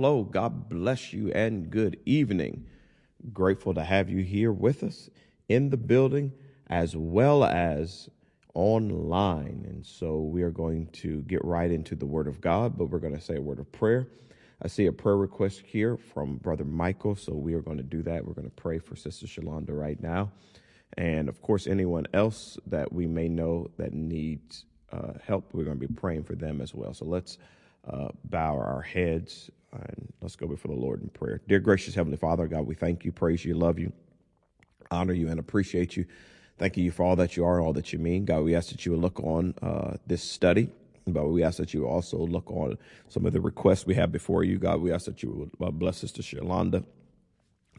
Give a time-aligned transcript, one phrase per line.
[0.00, 0.22] hello.
[0.22, 2.64] God bless you and good evening.
[3.32, 5.10] Grateful to have you here with us
[5.48, 6.30] in the building
[6.68, 8.08] as well as
[8.54, 9.66] online.
[9.68, 13.00] And so we are going to get right into the Word of God, but we're
[13.00, 14.06] going to say a word of prayer.
[14.62, 18.04] I see a prayer request here from Brother Michael, so we are going to do
[18.04, 18.24] that.
[18.24, 20.30] We're going to pray for Sister Shalonda right now.
[20.96, 25.80] And of course, anyone else that we may know that needs uh, help, we're going
[25.80, 26.94] to be praying for them as well.
[26.94, 27.36] So let's
[27.90, 31.40] uh, bow our heads and let's go before the Lord in prayer.
[31.46, 33.92] Dear gracious Heavenly Father, God, we thank you, praise you, love you,
[34.90, 36.06] honor you, and appreciate you.
[36.58, 38.24] Thank you for all that you are and all that you mean.
[38.24, 40.70] God, we ask that you would look on uh, this study,
[41.06, 44.42] but we ask that you also look on some of the requests we have before
[44.42, 44.58] you.
[44.58, 45.30] God, we ask that you
[45.60, 46.84] would uh, bless us to Shalonda,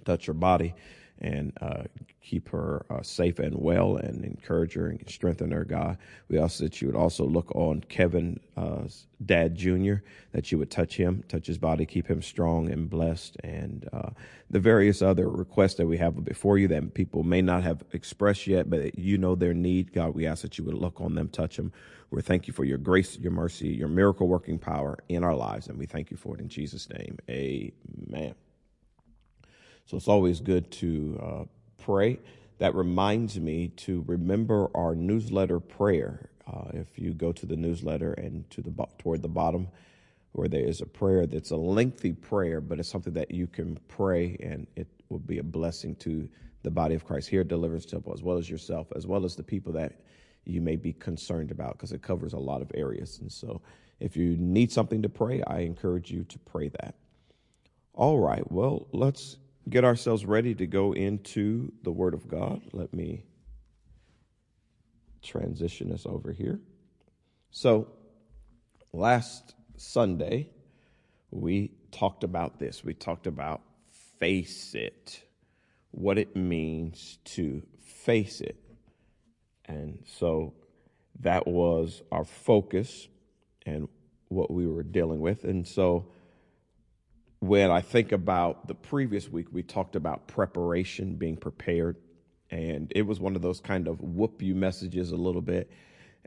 [0.06, 0.74] touch her body,
[1.22, 1.84] and uh,
[2.22, 5.98] keep her uh, safe and well and encourage her and strengthen her, God.
[6.30, 8.88] We ask that you would also look on Kevin's uh,
[9.26, 13.38] dad, Junior, that you would touch him, touch his body, keep him strong and blessed,
[13.44, 14.10] and uh,
[14.50, 18.48] the various other requests that we have before you that people may not have expressed
[18.48, 19.94] yet, but you know their need.
[19.94, 21.72] God, we ask that you would look on them, touch them.
[22.12, 25.68] We thank you for your grace, your mercy, your miracle working power in our lives,
[25.68, 27.18] and we thank you for it in Jesus' name.
[27.30, 28.36] Amen.
[29.90, 31.46] So it's always good to uh,
[31.84, 32.20] pray.
[32.60, 36.30] That reminds me to remember our newsletter prayer.
[36.46, 39.68] Uh, if you go to the newsletter and to the toward the bottom,
[40.34, 43.80] where there is a prayer that's a lengthy prayer, but it's something that you can
[43.88, 46.30] pray, and it will be a blessing to
[46.62, 49.36] the body of Christ here at Deliverance Temple, as well as yourself, as well as
[49.36, 50.02] the people that
[50.46, 53.18] you may be concerned about, because it covers a lot of areas.
[53.22, 53.60] And so,
[54.00, 56.94] if you need something to pray, I encourage you to pray that.
[57.96, 59.38] All right, well, let's
[59.70, 62.62] get ourselves ready to go into the Word of God.
[62.74, 63.26] Let me
[65.22, 66.60] transition us over here.
[67.52, 67.88] So,
[68.94, 70.50] last Sunday,
[71.32, 72.84] we talked about this.
[72.84, 73.62] We talked about
[74.20, 75.24] face it,
[75.92, 78.58] what it means to face it.
[79.66, 80.54] And so
[81.22, 83.08] that was our focus
[83.66, 83.88] and
[84.30, 85.44] what we were dealing with.
[85.44, 86.12] And so
[87.40, 91.98] when I think about the previous week, we talked about preparation, being prepared.
[92.52, 95.72] And it was one of those kind of whoop you messages a little bit.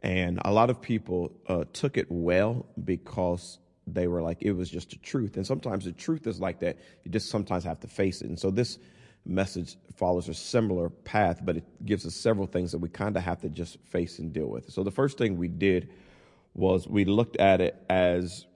[0.03, 4.71] And a lot of people uh, took it well because they were like, it was
[4.71, 5.37] just the truth.
[5.37, 6.79] And sometimes the truth is like that.
[7.05, 8.29] You just sometimes have to face it.
[8.29, 8.79] And so this
[9.25, 13.23] message follows a similar path, but it gives us several things that we kind of
[13.23, 14.71] have to just face and deal with.
[14.71, 15.91] So the first thing we did
[16.55, 18.47] was we looked at it as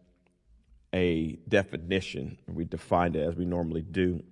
[0.95, 2.39] a definition.
[2.47, 4.23] We defined it as we normally do.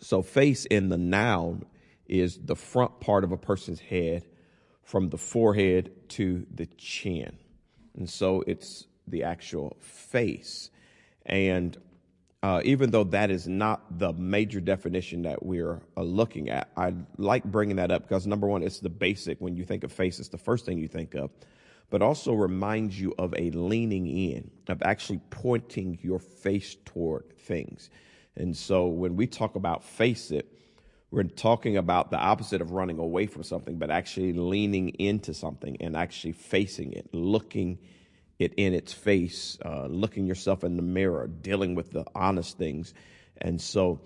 [0.00, 1.64] So, face in the noun
[2.06, 4.24] is the front part of a person's head
[4.82, 7.38] from the forehead to the chin.
[7.96, 10.70] And so it's the actual face.
[11.24, 11.76] And
[12.42, 16.94] uh, even though that is not the major definition that we're uh, looking at, I
[17.18, 19.40] like bringing that up because number one, it's the basic.
[19.40, 21.30] When you think of face, it's the first thing you think of
[21.90, 27.90] but also reminds you of a leaning in, of actually pointing your face toward things.
[28.36, 30.46] And so when we talk about face it,
[31.10, 35.76] we're talking about the opposite of running away from something, but actually leaning into something
[35.80, 37.78] and actually facing it, looking
[38.38, 42.94] it in its face, uh, looking yourself in the mirror, dealing with the honest things.
[43.38, 44.00] And so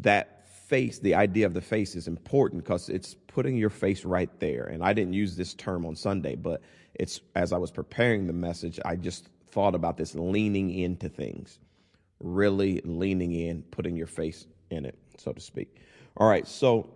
[0.00, 4.30] that face, the idea of the face is important because it's putting your face right
[4.40, 4.64] there.
[4.64, 6.62] And I didn't use this term on Sunday, but
[6.98, 11.58] it's as I was preparing the message, I just thought about this leaning into things,
[12.20, 15.76] really leaning in, putting your face in it, so to speak.
[16.16, 16.90] All right, so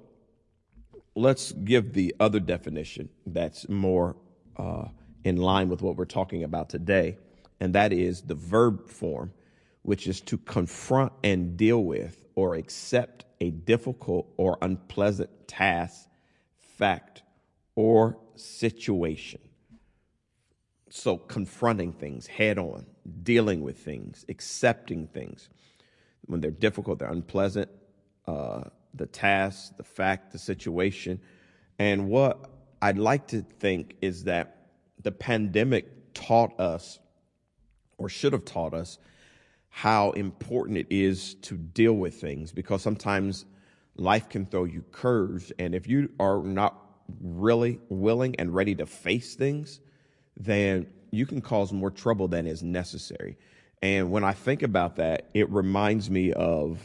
[1.15, 4.17] let's give the other definition that's more
[4.57, 4.87] uh,
[5.25, 7.17] in line with what we're talking about today,
[7.61, 9.33] and that is the verb form,
[9.83, 16.09] which is to confront and deal with or accept a difficult or unpleasant task,
[16.77, 17.23] fact,
[17.77, 19.41] or situation.
[20.95, 22.85] So, confronting things head on,
[23.23, 25.49] dealing with things, accepting things
[26.27, 27.71] when they're difficult, they're unpleasant,
[28.27, 31.19] uh, the task, the fact, the situation.
[31.79, 32.47] And what
[32.83, 34.67] I'd like to think is that
[35.03, 36.99] the pandemic taught us,
[37.97, 38.99] or should have taught us,
[39.71, 43.47] how important it is to deal with things because sometimes
[43.97, 45.53] life can throw you curves.
[45.59, 46.77] And if you are not
[47.23, 49.81] really willing and ready to face things,
[50.37, 53.37] then you can cause more trouble than is necessary.
[53.83, 56.81] And when I think about that, it reminds me of,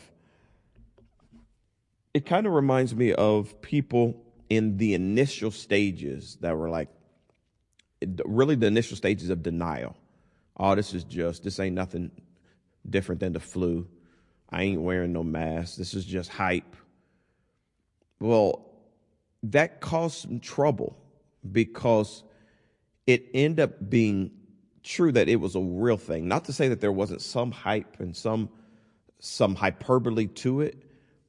[2.13, 6.89] it kind of reminds me of people in the initial stages that were like,
[8.25, 9.95] really the initial stages of denial.
[10.57, 12.11] Oh, this is just, this ain't nothing,
[12.89, 13.87] different than the flu.
[14.49, 15.77] I ain't wearing no mask.
[15.77, 16.75] This is just hype.
[18.19, 18.65] Well,
[19.43, 20.97] that caused some trouble
[21.51, 22.23] because
[23.07, 24.31] it ended up being
[24.83, 26.27] true that it was a real thing.
[26.27, 28.49] Not to say that there wasn't some hype and some
[29.19, 30.83] some hyperbole to it,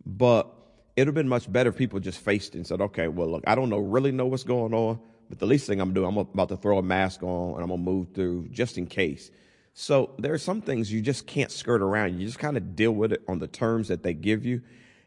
[0.04, 0.52] but
[0.94, 3.28] it would have been much better if people just faced it and said, okay, well,
[3.28, 4.98] look, I don't know, really know what's going on,
[5.30, 7.68] but the least thing I'm doing, I'm about to throw a mask on and I'm
[7.68, 9.30] going to move through just in case.
[9.72, 12.18] So there are some things you just can't skirt around.
[12.18, 14.60] You just kind of deal with it on the terms that they give you.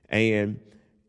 [0.09, 0.59] And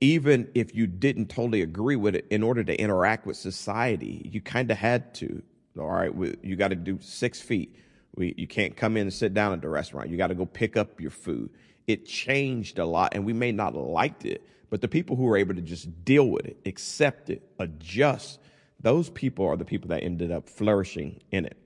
[0.01, 4.41] even if you didn't totally agree with it, in order to interact with society, you
[4.41, 5.43] kind of had to.
[5.79, 7.75] All right, you got to do six feet.
[8.15, 10.11] We, you can't come in and sit down at the restaurant.
[10.11, 11.51] You got to go pick up your food.
[11.87, 15.37] It changed a lot, and we may not liked it, but the people who were
[15.37, 18.39] able to just deal with it, accept it, adjust,
[18.81, 21.57] those people are the people that ended up flourishing in it.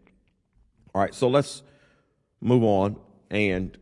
[0.95, 1.63] All right, so let's
[2.41, 2.97] move on
[3.31, 3.77] and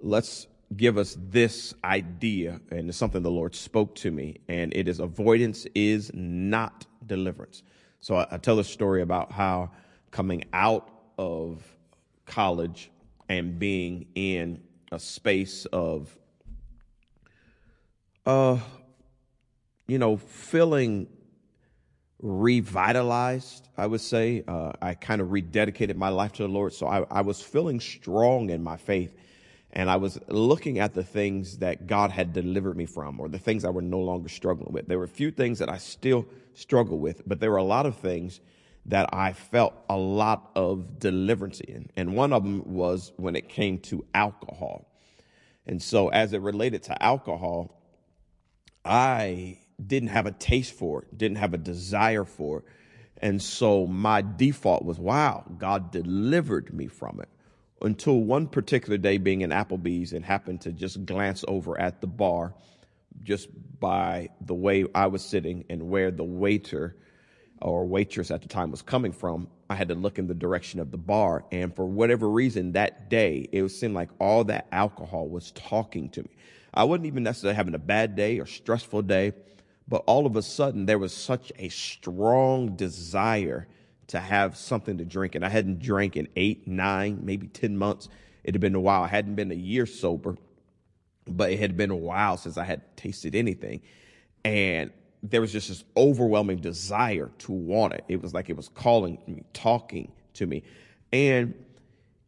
[0.00, 0.46] let's
[0.76, 4.98] give us this idea, and it's something the Lord spoke to me, and it is
[4.98, 7.62] avoidance is not deliverance.
[8.00, 9.70] So I, I tell a story about how
[10.10, 11.62] coming out of
[12.26, 12.90] college
[13.28, 16.16] and being in a space of,
[18.24, 18.58] uh,
[19.86, 21.08] you know, feeling
[22.20, 24.44] revitalized, I would say.
[24.46, 26.72] Uh, I kind of rededicated my life to the Lord.
[26.72, 29.14] So I, I was feeling strong in my faith.
[29.78, 33.38] And I was looking at the things that God had delivered me from, or the
[33.38, 34.88] things I were no longer struggling with.
[34.88, 37.86] There were a few things that I still struggle with, but there were a lot
[37.86, 38.40] of things
[38.86, 41.90] that I felt a lot of deliverance in.
[41.96, 44.90] And one of them was when it came to alcohol.
[45.64, 47.80] And so, as it related to alcohol,
[48.84, 52.64] I didn't have a taste for it, didn't have a desire for it.
[53.18, 57.28] And so, my default was, wow, God delivered me from it.
[57.80, 62.06] Until one particular day being in Applebee's and happened to just glance over at the
[62.06, 62.54] bar
[63.22, 63.48] just
[63.80, 66.96] by the way I was sitting and where the waiter
[67.60, 70.80] or waitress at the time was coming from, I had to look in the direction
[70.80, 71.44] of the bar.
[71.50, 76.22] And for whatever reason, that day, it seemed like all that alcohol was talking to
[76.22, 76.30] me.
[76.74, 79.32] I wasn't even necessarily having a bad day or stressful day,
[79.88, 83.66] but all of a sudden, there was such a strong desire
[84.08, 85.34] to have something to drink.
[85.34, 88.08] And I hadn't drank in eight, nine, maybe 10 months.
[88.42, 89.02] It had been a while.
[89.02, 90.36] I hadn't been a year sober,
[91.26, 93.82] but it had been a while since I had tasted anything.
[94.44, 94.90] And
[95.22, 98.04] there was just this overwhelming desire to want it.
[98.08, 100.62] It was like it was calling me, talking to me.
[101.12, 101.54] And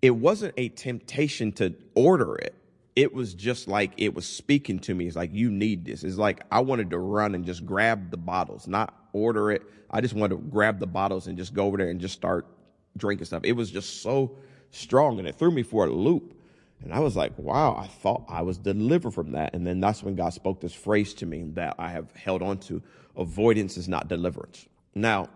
[0.02, 2.54] it wasn't a temptation to order it.
[2.97, 5.07] It was just like it was speaking to me.
[5.07, 6.04] It's like, you need this.
[6.04, 9.62] It's like I wanted to run and just grab the bottles, not order it.
[9.90, 12.47] I just wanted to grab the bottles and just go over there and just start
[12.97, 13.43] drinking stuff.
[13.45, 14.37] It was just so
[14.71, 16.35] strong and it threw me for a loop.
[16.83, 19.55] And I was like, wow, I thought I was delivered from that.
[19.55, 22.59] And then that's when God spoke this phrase to me that I have held on
[22.61, 22.83] to
[23.17, 24.67] avoidance is not deliverance.
[24.95, 25.29] Now,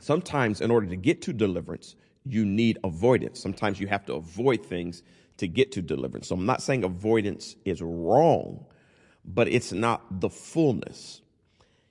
[0.00, 3.40] sometimes in order to get to deliverance, you need avoidance.
[3.40, 5.02] Sometimes you have to avoid things
[5.36, 6.28] to get to deliverance.
[6.28, 8.64] So I'm not saying avoidance is wrong,
[9.24, 11.20] but it's not the fullness.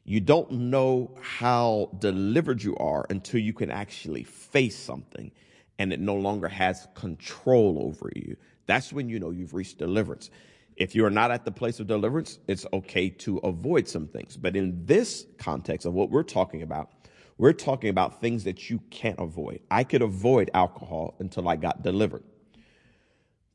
[0.06, 5.32] You don't know how delivered you are until you can actually face something
[5.80, 8.36] and it no longer has control over you.
[8.66, 10.30] That's when you know you've reached deliverance.
[10.76, 14.36] If you are not at the place of deliverance, it's okay to avoid some things.
[14.36, 16.90] But in this context of what we're talking about,
[17.38, 19.62] we're talking about things that you can't avoid.
[19.72, 22.24] I could avoid alcohol until I got delivered.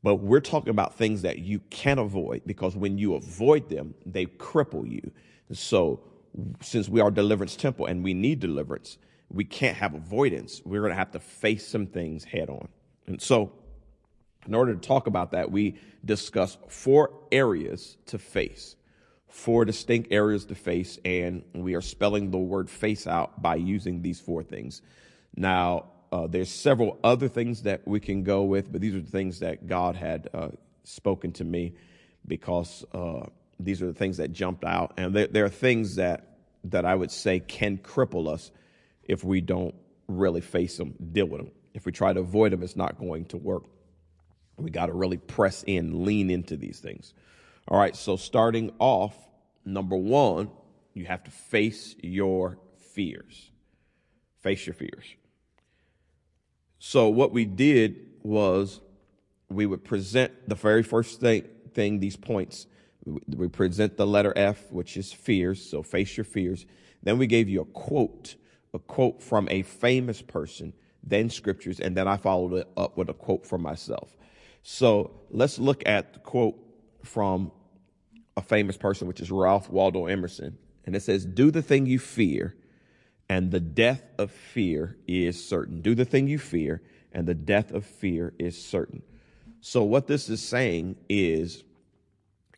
[0.01, 4.25] But we're talking about things that you can't avoid because when you avoid them, they
[4.25, 5.11] cripple you.
[5.51, 6.01] So,
[6.61, 8.97] since we are deliverance temple and we need deliverance,
[9.29, 10.61] we can't have avoidance.
[10.65, 12.67] We're going to have to face some things head on.
[13.07, 13.51] And so,
[14.47, 18.75] in order to talk about that, we discuss four areas to face,
[19.27, 24.01] four distinct areas to face, and we are spelling the word face out by using
[24.01, 24.81] these four things.
[25.35, 29.11] Now, uh, there's several other things that we can go with, but these are the
[29.11, 30.49] things that God had uh,
[30.83, 31.75] spoken to me
[32.25, 33.25] because uh,
[33.59, 36.25] these are the things that jumped out, and there, there are things that
[36.65, 38.51] that I would say can cripple us
[39.03, 39.75] if we don't
[40.07, 41.51] really face them, deal with them.
[41.73, 43.63] If we try to avoid them, it's not going to work.
[44.57, 47.13] We got to really press in, lean into these things.
[47.67, 49.15] All right, so starting off,
[49.63, 50.49] number one,
[50.93, 52.57] you have to face your
[52.93, 53.51] fears.
[54.41, 55.05] Face your fears.
[56.79, 58.81] So, what we did was
[59.49, 62.67] we would present the very first thing, thing these points.
[63.05, 65.67] We present the letter F, which is fears.
[65.69, 66.65] So, face your fears.
[67.01, 68.35] Then we gave you a quote,
[68.73, 73.09] a quote from a famous person, then scriptures, and then I followed it up with
[73.09, 74.15] a quote from myself.
[74.63, 76.57] So let's look at the quote
[77.03, 77.51] from
[78.35, 80.57] a famous person, which is Ralph Waldo Emerson.
[80.85, 82.55] And it says, Do the thing you fear,
[83.29, 85.81] and the death of fear is certain.
[85.81, 89.01] Do the thing you fear, and the death of fear is certain.
[89.61, 91.63] So, what this is saying is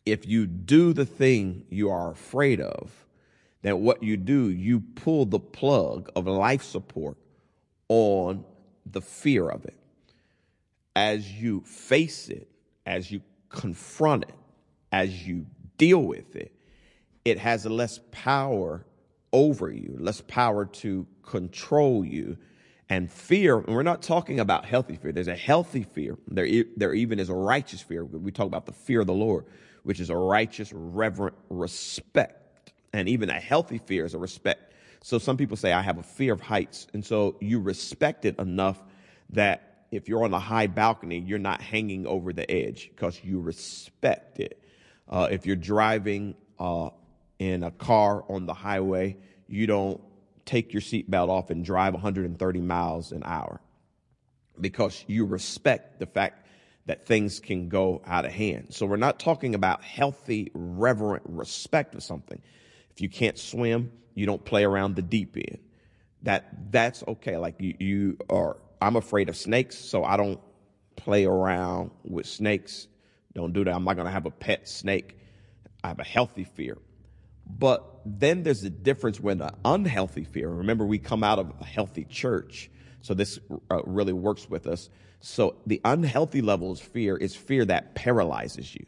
[0.06, 2.92] if you do the thing you are afraid of,
[3.62, 7.18] then what you do, you pull the plug of life support
[7.90, 8.44] on
[8.86, 9.76] the fear of it.
[10.96, 12.50] As you face it,
[12.86, 14.34] as you confront it,
[14.92, 15.46] as you
[15.78, 16.52] deal with it,
[17.24, 18.86] it has less power
[19.32, 22.38] over you, less power to control you.
[22.90, 25.14] And fear, and we're not talking about healthy fear.
[25.14, 26.18] There's a healthy fear.
[26.28, 28.04] There, there even is a righteous fear.
[28.04, 29.46] We talk about the fear of the Lord,
[29.84, 32.74] which is a righteous, reverent respect.
[32.94, 34.74] And even a healthy fear is a respect.
[35.04, 36.88] So some people say, I have a fear of heights.
[36.94, 38.82] And so you respect it enough
[39.32, 43.40] that if you're on a high balcony, you're not hanging over the edge because you
[43.40, 44.62] respect it.
[45.10, 46.90] Uh, if you're driving uh,
[47.40, 50.00] in a car on the highway, you don't
[50.46, 53.60] take your seatbelt off and drive 130 miles an hour
[54.60, 56.46] because you respect the fact
[56.86, 58.68] that things can go out of hand.
[58.70, 62.42] So we're not talking about healthy, reverent respect of something.
[62.92, 65.60] If you can't swim, you don't play around the deep end.
[66.24, 67.38] That that's okay.
[67.38, 68.58] Like you, you are.
[68.82, 70.40] I'm afraid of snakes, so I don't
[70.96, 72.88] play around with snakes.
[73.34, 73.74] Don't do that.
[73.74, 75.18] I'm not going to have a pet snake.
[75.84, 76.78] I have a healthy fear.
[77.48, 80.50] But then there's a difference when an unhealthy fear.
[80.50, 82.70] Remember, we come out of a healthy church,
[83.02, 84.90] so this uh, really works with us.
[85.22, 88.86] So the unhealthy level of fear is fear that paralyzes you,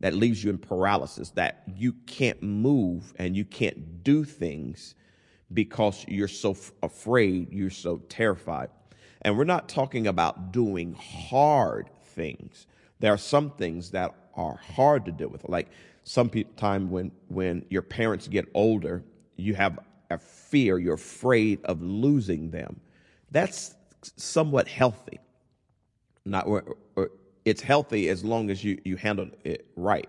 [0.00, 4.94] that leaves you in paralysis, that you can't move and you can't do things
[5.52, 8.68] because you're so f- afraid, you're so terrified.
[9.22, 12.66] And we're not talking about doing hard things.
[13.00, 15.70] There are some things that are hard to deal with, like
[16.04, 19.02] some time when when your parents get older,
[19.36, 19.78] you have
[20.10, 22.80] a fear, you're afraid of losing them.
[23.30, 23.74] That's
[24.16, 25.20] somewhat healthy.
[26.24, 26.48] Not
[27.44, 30.08] it's healthy as long as you you handle it right.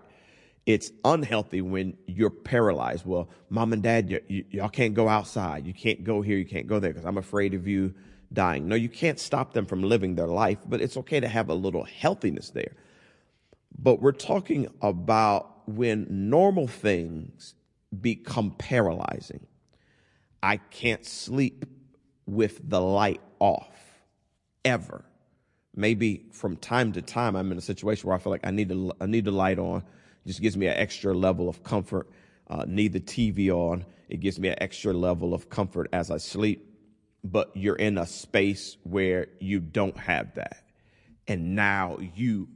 [0.64, 3.06] It's unhealthy when you're paralyzed.
[3.06, 5.64] Well, mom and dad, y- y'all can't go outside.
[5.66, 6.36] You can't go here.
[6.36, 7.94] You can't go there because I'm afraid of you
[8.32, 8.66] dying.
[8.66, 11.54] No, you can't stop them from living their life, but it's okay to have a
[11.54, 12.72] little healthiness there.
[13.78, 17.54] But we're talking about when normal things
[18.00, 19.46] become paralyzing.
[20.42, 21.66] I can't sleep
[22.26, 23.70] with the light off
[24.64, 25.04] ever.
[25.76, 28.70] Maybe from time to time I'm in a situation where I feel like I need
[28.70, 29.78] to I need the light on.
[30.24, 32.08] It just gives me an extra level of comfort.
[32.48, 33.84] Uh, need the TV on.
[34.08, 36.64] It gives me an extra level of comfort as I sleep.
[37.22, 40.62] But you're in a space where you don't have that.
[41.28, 42.48] And now you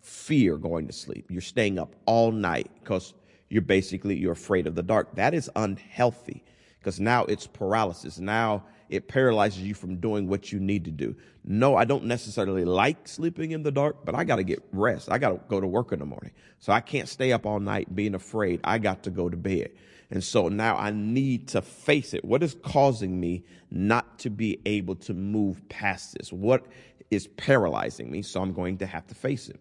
[0.00, 1.26] fear going to sleep.
[1.30, 3.14] You're staying up all night because
[3.48, 5.14] you're basically you're afraid of the dark.
[5.16, 6.42] That is unhealthy
[6.78, 8.18] because now it's paralysis.
[8.18, 11.16] Now it paralyzes you from doing what you need to do.
[11.44, 15.10] No, I don't necessarily like sleeping in the dark, but I got to get rest.
[15.10, 16.32] I got to go to work in the morning.
[16.58, 18.60] So I can't stay up all night being afraid.
[18.64, 19.70] I got to go to bed.
[20.10, 22.22] And so now I need to face it.
[22.22, 26.30] What is causing me not to be able to move past this?
[26.30, 26.66] What
[27.10, 28.20] is paralyzing me?
[28.20, 29.58] So I'm going to have to face it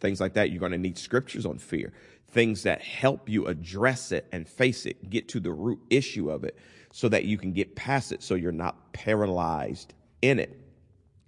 [0.00, 0.50] things like that.
[0.50, 1.92] You're going to need scriptures on fear,
[2.32, 6.42] things that help you address it and face it, get to the root issue of
[6.42, 6.58] it
[6.92, 10.60] so that you can get past it so you're not paralyzed in it.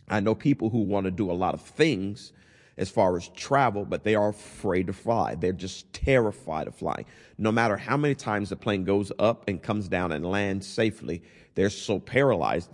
[0.08, 2.32] I know people who want to do a lot of things
[2.76, 5.34] as far as travel, but they are afraid to fly.
[5.34, 7.06] They're just terrified of flying.
[7.38, 11.22] No matter how many times the plane goes up and comes down and lands safely,
[11.54, 12.70] they're so paralyzed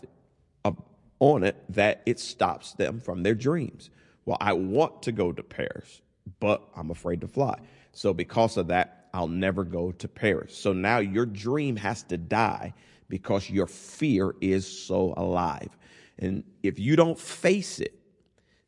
[1.21, 3.91] on it that it stops them from their dreams.
[4.25, 6.01] Well, I want to go to Paris,
[6.41, 7.59] but I'm afraid to fly.
[7.93, 10.57] So because of that, I'll never go to Paris.
[10.57, 12.75] So now your dream has to die
[13.09, 15.77] because your fear is so alive.
[16.19, 17.95] And if you don't face it,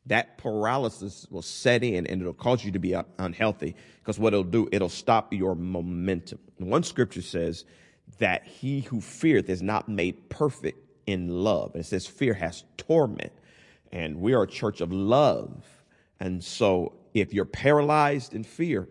[0.07, 4.43] that paralysis will set in and it'll cause you to be unhealthy because what it'll
[4.43, 6.39] do, it'll stop your momentum.
[6.57, 7.63] One scripture says
[8.17, 11.71] that he who feareth is not made perfect in love.
[11.73, 13.31] And it says fear has torment
[13.93, 15.63] and we are a church of love.
[16.19, 18.89] And so if you're paralyzed in fear,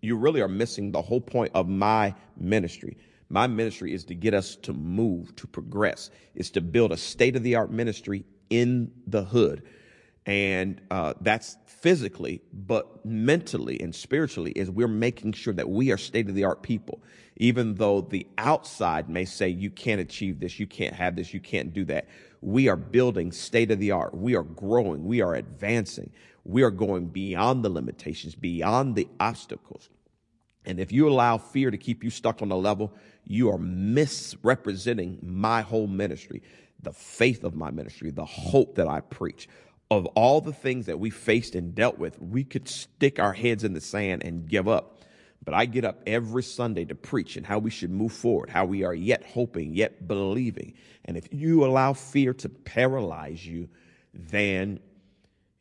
[0.00, 2.96] you really are missing the whole point of my ministry.
[3.30, 7.36] My ministry is to get us to move, to progress, is to build a state
[7.36, 9.62] of the art ministry in the hood.
[10.24, 15.96] And uh, that's physically, but mentally and spiritually, is we're making sure that we are
[15.96, 17.02] state of the art people.
[17.36, 21.40] Even though the outside may say, you can't achieve this, you can't have this, you
[21.40, 22.08] can't do that.
[22.40, 24.14] We are building state of the art.
[24.14, 25.04] We are growing.
[25.04, 26.12] We are advancing.
[26.48, 29.90] We are going beyond the limitations, beyond the obstacles.
[30.64, 35.18] And if you allow fear to keep you stuck on a level, you are misrepresenting
[35.22, 36.42] my whole ministry,
[36.80, 39.46] the faith of my ministry, the hope that I preach.
[39.90, 43.62] Of all the things that we faced and dealt with, we could stick our heads
[43.62, 45.02] in the sand and give up.
[45.44, 48.64] But I get up every Sunday to preach and how we should move forward, how
[48.64, 50.72] we are yet hoping, yet believing.
[51.04, 53.68] And if you allow fear to paralyze you,
[54.14, 54.80] then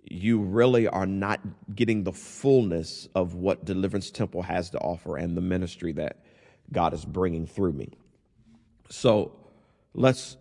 [0.10, 1.42] you really are not
[1.76, 6.18] getting the fullness of what Deliverance Temple has to offer and the ministry that
[6.72, 7.90] God is bringing through me.
[8.90, 9.34] So
[9.94, 10.38] let's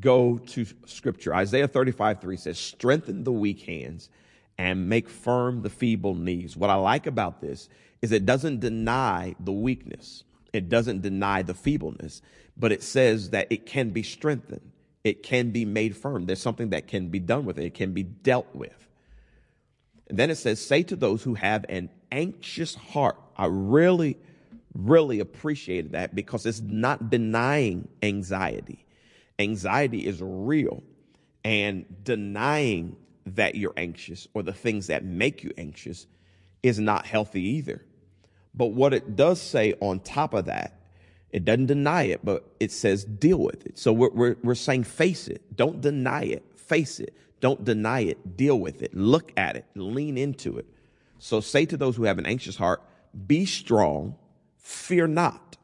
[0.00, 1.34] go to scripture.
[1.34, 4.10] Isaiah 35 3 says, Strengthen the weak hands
[4.58, 6.56] and make firm the feeble knees.
[6.56, 7.68] What I like about this
[8.02, 12.22] is it doesn't deny the weakness, it doesn't deny the feebleness,
[12.56, 14.72] but it says that it can be strengthened,
[15.04, 16.26] it can be made firm.
[16.26, 18.85] There's something that can be done with it, it can be dealt with.
[20.08, 23.16] And then it says, Say to those who have an anxious heart.
[23.36, 24.18] I really,
[24.74, 28.84] really appreciated that because it's not denying anxiety.
[29.38, 30.82] Anxiety is real,
[31.44, 36.06] and denying that you're anxious or the things that make you anxious
[36.62, 37.84] is not healthy either.
[38.54, 40.80] But what it does say on top of that,
[41.30, 43.78] it doesn't deny it, but it says deal with it.
[43.78, 45.54] So we're, we're, we're saying face it.
[45.54, 46.44] Don't deny it.
[46.56, 47.14] Face it.
[47.40, 48.36] Don't deny it.
[48.36, 48.94] Deal with it.
[48.94, 49.66] Look at it.
[49.74, 50.66] Lean into it.
[51.18, 52.82] So say to those who have an anxious heart,
[53.26, 54.16] be strong,
[54.58, 55.56] fear not.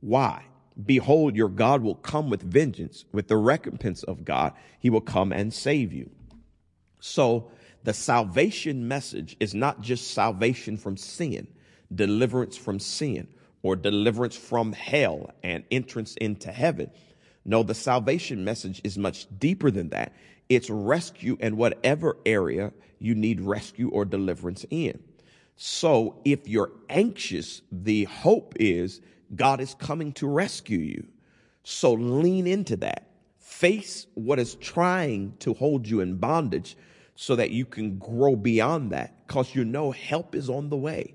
[0.00, 0.44] Why?
[0.84, 4.52] Behold, your God will come with vengeance, with the recompense of God.
[4.78, 6.10] He will come and save you.
[7.00, 7.50] So
[7.84, 11.48] the salvation message is not just salvation from sin,
[11.92, 13.28] deliverance from sin,
[13.62, 16.90] or deliverance from hell and entrance into heaven.
[17.44, 20.12] No, the salvation message is much deeper than that.
[20.48, 24.98] It's rescue in whatever area you need rescue or deliverance in.
[25.56, 29.00] So if you're anxious, the hope is
[29.34, 31.06] God is coming to rescue you.
[31.64, 33.10] So lean into that.
[33.38, 36.76] Face what is trying to hold you in bondage
[37.14, 41.14] so that you can grow beyond that because you know help is on the way.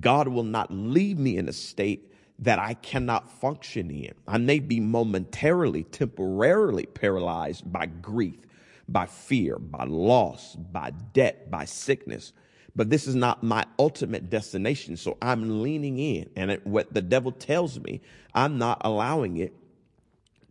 [0.00, 4.12] God will not leave me in a state that I cannot function in.
[4.26, 8.40] I may be momentarily, temporarily paralyzed by grief,
[8.88, 12.32] by fear, by loss, by debt, by sickness.
[12.76, 14.96] But this is not my ultimate destination.
[14.96, 16.28] So I'm leaning in.
[16.36, 18.00] And it, what the devil tells me,
[18.34, 19.54] I'm not allowing it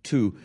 [0.03, 0.35] to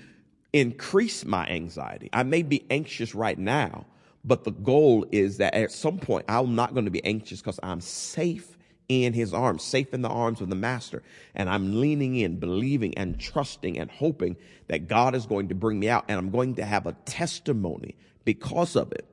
[0.53, 2.09] increase my anxiety.
[2.13, 3.87] I may be anxious right now,
[4.25, 7.61] but the goal is that at some point I'm not going to be anxious because
[7.63, 8.58] I'm safe
[8.89, 11.03] in his arms, safe in the arms of the master.
[11.35, 14.37] And I'm leaning in, believing and trusting and hoping
[14.69, 17.97] that God is going to bring me out and I'm going to have a testimony
[18.25, 19.05] because of it.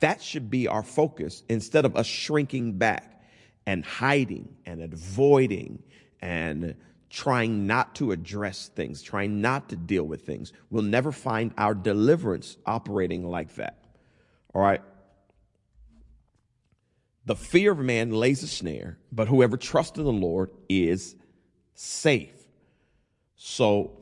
[0.00, 3.22] That should be our focus instead of us shrinking back
[3.66, 5.82] and hiding and avoiding
[6.20, 6.74] and
[7.10, 10.52] trying not to address things, trying not to deal with things.
[10.70, 13.84] We'll never find our deliverance operating like that.
[14.54, 14.80] All right.
[17.30, 21.14] The fear of man lays a snare, but whoever trusts in the Lord is
[21.74, 22.34] safe.
[23.36, 23.92] So,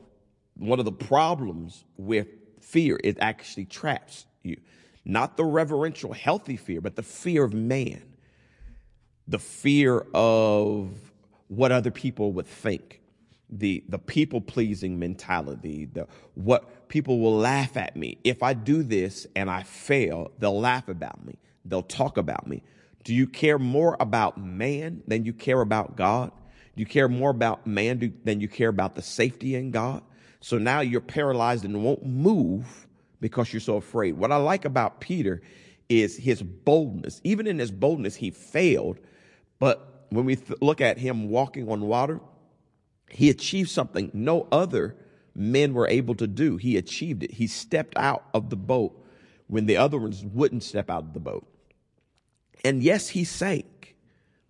[0.55, 2.25] one of the problems with
[2.59, 4.59] fear, it actually traps you.
[5.05, 8.01] Not the reverential, healthy fear, but the fear of man.
[9.27, 10.89] The fear of
[11.49, 12.99] what other people would think.
[13.51, 18.17] The, the people pleasing mentality, the what people will laugh at me.
[18.23, 21.35] If I do this and I fail, they'll laugh about me.
[21.63, 22.63] They'll talk about me.
[23.03, 26.31] Do you care more about man than you care about God?
[26.75, 30.03] Do you care more about man than you care about the safety in God?
[30.41, 32.87] So now you're paralyzed and won't move
[33.19, 34.13] because you're so afraid.
[34.13, 35.41] What I like about Peter
[35.89, 37.19] is his boldness.
[37.23, 38.99] Even in his boldness, he failed.
[39.59, 42.21] But when we th- look at him walking on water,
[43.09, 44.95] he achieved something no other
[45.35, 46.57] men were able to do.
[46.57, 47.31] He achieved it.
[47.31, 48.95] He stepped out of the boat
[49.47, 51.47] when the other ones wouldn't step out of the boat.
[52.63, 53.95] And yes, he sank,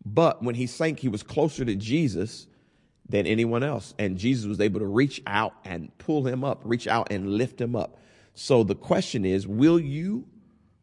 [0.06, 2.48] but when he sank, he was closer to Jesus
[3.08, 3.94] than anyone else.
[4.00, 7.60] And Jesus was able to reach out and pull him up, reach out and lift
[7.60, 7.98] him up.
[8.34, 10.26] So the question is will you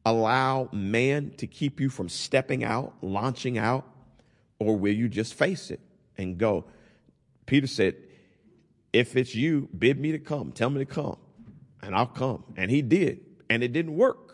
[0.05, 3.85] allow man to keep you from stepping out, launching out,
[4.59, 5.81] or will you just face it
[6.17, 6.65] and go?
[7.47, 7.97] Peter said,
[8.93, 11.17] If it's you, bid me to come, tell me to come,
[11.83, 12.45] and I'll come.
[12.57, 14.26] And he did, and it didn't work.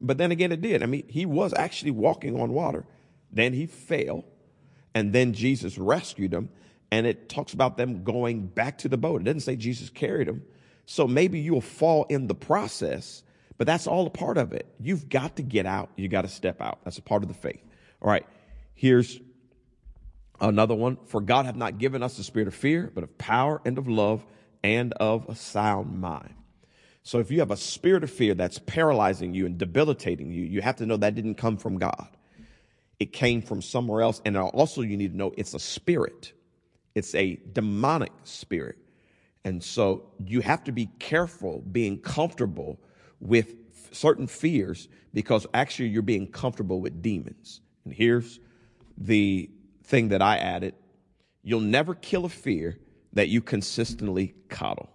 [0.00, 0.82] But then again, it did.
[0.82, 2.86] I mean, he was actually walking on water.
[3.32, 4.24] Then he fell,
[4.94, 6.48] and then Jesus rescued him.
[6.92, 9.20] And it talks about them going back to the boat.
[9.20, 10.42] It doesn't say Jesus carried him.
[10.86, 13.22] So maybe you'll fall in the process,
[13.58, 14.66] but that's all a part of it.
[14.80, 15.90] You've got to get out.
[15.94, 16.80] You got to step out.
[16.82, 17.62] That's a part of the faith.
[18.02, 18.26] All right.
[18.74, 19.20] Here's
[20.40, 20.98] another one.
[21.06, 23.86] For God hath not given us the spirit of fear, but of power and of
[23.86, 24.26] love
[24.64, 26.34] and of a sound mind.
[27.02, 30.60] So if you have a spirit of fear that's paralyzing you and debilitating you, you
[30.60, 32.08] have to know that didn't come from God.
[32.98, 34.20] It came from somewhere else.
[34.24, 36.32] And also you need to know it's a spirit.
[36.94, 38.76] It's a demonic spirit.
[39.44, 42.78] And so you have to be careful being comfortable
[43.20, 43.54] with
[43.92, 47.60] certain fears because actually you're being comfortable with demons.
[47.84, 48.38] And here's
[48.98, 49.50] the
[49.84, 50.74] thing that I added
[51.42, 52.78] you'll never kill a fear
[53.14, 54.90] that you consistently coddle.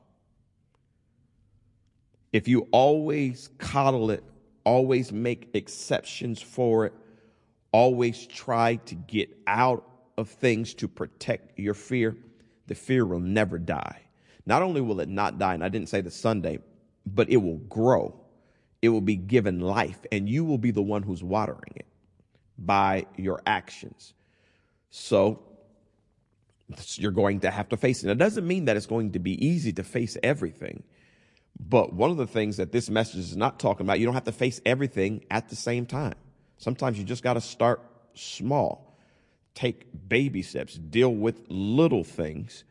[2.35, 4.21] If you always coddle it,
[4.65, 6.93] always make exceptions for it,
[7.71, 12.17] always try to get out of things to protect your fear,
[12.67, 14.01] the fear will never die.
[14.45, 16.59] Not only will it not die, and I didn't say the Sunday,
[17.05, 18.19] but it will grow.
[18.81, 21.87] It will be given life, and you will be the one who's watering it
[22.57, 24.13] by your actions.
[24.89, 25.41] So
[26.95, 28.09] you're going to have to face it.
[28.09, 30.83] It doesn't mean that it's going to be easy to face everything.
[31.59, 34.25] But one of the things that this message is not talking about, you don't have
[34.25, 36.15] to face everything at the same time.
[36.57, 37.81] Sometimes you just got to start
[38.13, 38.97] small,
[39.53, 42.63] take baby steps, deal with little things,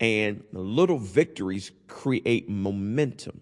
[0.00, 3.40] and little victories create momentum.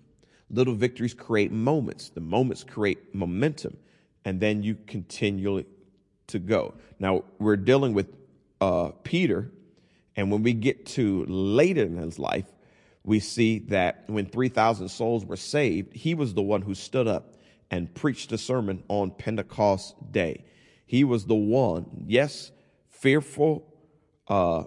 [0.50, 2.11] Little victories create moments.
[2.11, 3.76] The moments create momentum,
[4.24, 5.66] and then you continually
[6.28, 6.74] to go.
[6.98, 8.14] Now we're dealing with
[8.61, 9.50] uh, Peter,
[10.16, 12.46] and when we get to later in his life,
[13.04, 17.34] we see that when 3,000 souls were saved, he was the one who stood up
[17.70, 20.44] and preached a sermon on Pentecost Day.
[20.86, 22.50] He was the one, yes,
[22.88, 23.66] fearful,
[24.28, 24.64] uh,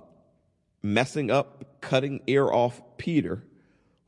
[0.84, 3.44] messing up, cutting ear off Peter,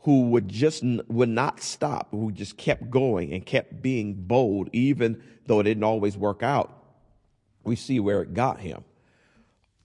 [0.02, 5.22] who would just would not stop, who just kept going and kept being bold, even
[5.48, 6.84] though it didn't always work out.
[7.64, 8.84] We see where it got him.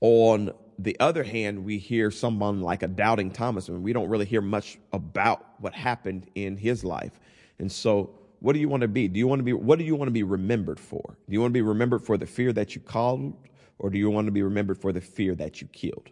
[0.01, 4.27] On the other hand, we hear someone like a doubting Thomas, and we don't really
[4.27, 7.19] hear much about what happened in his life.
[7.59, 8.11] And so,
[8.41, 9.09] what do you want to be?
[9.09, 11.17] Do you want to be what do you want to be remembered for?
[11.29, 13.35] Do you want to be remembered for the fear that you called,
[13.79, 16.11] or do you want to be remembered for the fear that you killed?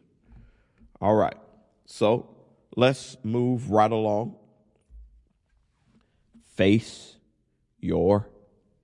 [1.01, 1.37] All right.
[1.87, 2.35] So
[2.77, 4.37] let's move right along.
[6.55, 7.17] Face
[7.81, 8.29] your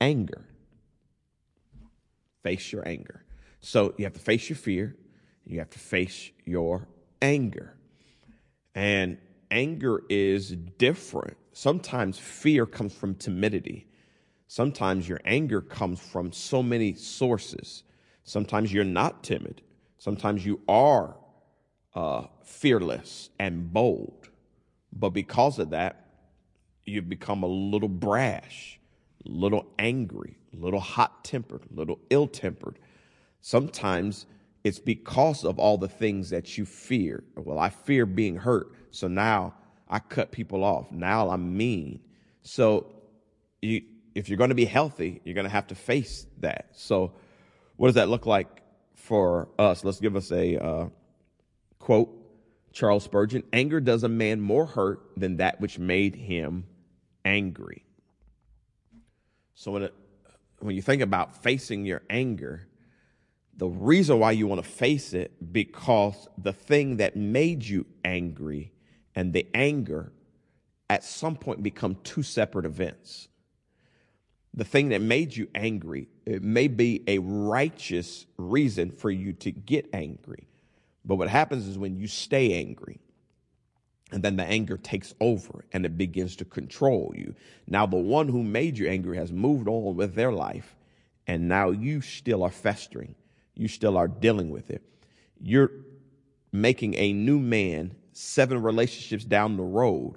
[0.01, 0.45] anger.
[2.43, 3.25] Face your anger.
[3.61, 4.97] So you have to face your fear,
[5.49, 6.87] you have to face your
[7.23, 7.75] anger.
[8.75, 9.19] And
[9.51, 11.37] anger is different.
[11.53, 13.87] Sometimes fear comes from timidity.
[14.47, 17.83] Sometimes your anger comes from so many sources.
[18.25, 19.63] Sometimes you're not timid.
[19.97, 21.17] Sometimes you are
[21.95, 24.29] uh, fearless and bold.
[24.93, 26.05] But because of that,
[26.85, 28.79] you become a little brash,
[29.27, 32.79] a little angry, a little hot tempered, a little ill tempered.
[33.41, 34.27] Sometimes
[34.65, 37.23] it's because of all the things that you fear.
[37.37, 39.55] Well, I fear being hurt, so now
[39.89, 40.91] I cut people off.
[40.91, 42.01] Now I'm mean.
[42.43, 42.93] So
[43.63, 43.83] you,
[44.15, 46.71] if you're going to be healthy, you're going to have to face that.
[46.75, 47.13] So
[47.77, 48.63] what does that look like
[48.95, 49.85] for us?
[49.85, 50.89] Let's give us a uh,
[51.79, 52.15] quote.
[52.73, 56.67] Charles Spurgeon, anger does a man more hurt than that which made him
[57.25, 57.85] angry.
[59.55, 59.95] So when, it,
[60.61, 62.68] when you think about facing your anger,
[63.59, 68.73] the reason why you want to face it because the thing that made you angry
[69.15, 70.13] and the anger
[70.89, 73.29] at some point become two separate events.
[74.55, 79.51] The thing that made you angry it may be a righteous reason for you to
[79.51, 80.49] get angry
[81.05, 83.01] but what happens is when you stay angry
[84.13, 87.35] and then the anger takes over and it begins to control you.
[87.67, 90.77] Now the one who made you angry has moved on with their life
[91.27, 93.15] and now you still are festering
[93.59, 94.83] you still are dealing with it.
[95.41, 95.71] You're
[96.53, 100.15] making a new man seven relationships down the road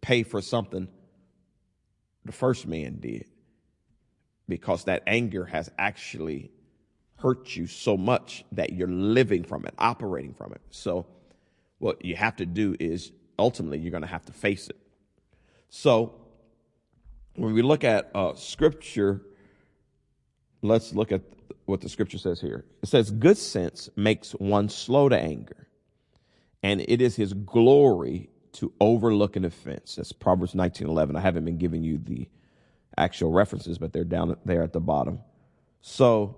[0.00, 0.88] pay for something
[2.24, 3.26] the first man did
[4.48, 6.50] because that anger has actually
[7.16, 10.60] hurt you so much that you're living from it, operating from it.
[10.70, 11.06] So,
[11.78, 14.76] what you have to do is ultimately you're going to have to face it.
[15.68, 16.14] So,
[17.34, 19.22] when we look at uh, scripture,
[20.62, 21.22] let's look at
[21.68, 22.64] what the scripture says here.
[22.82, 25.68] It says, Good sense makes one slow to anger,
[26.62, 29.96] and it is his glory to overlook an offense.
[29.96, 31.16] That's Proverbs 19 11.
[31.16, 32.28] I haven't been giving you the
[32.96, 35.20] actual references, but they're down there at the bottom.
[35.80, 36.36] So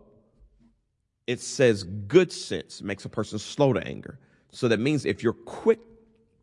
[1.26, 4.18] it says good sense makes a person slow to anger.
[4.50, 5.78] So that means if you're quick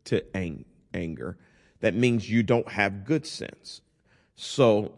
[0.04, 1.36] to ang- anger,
[1.80, 3.82] that means you don't have good sense.
[4.34, 4.94] So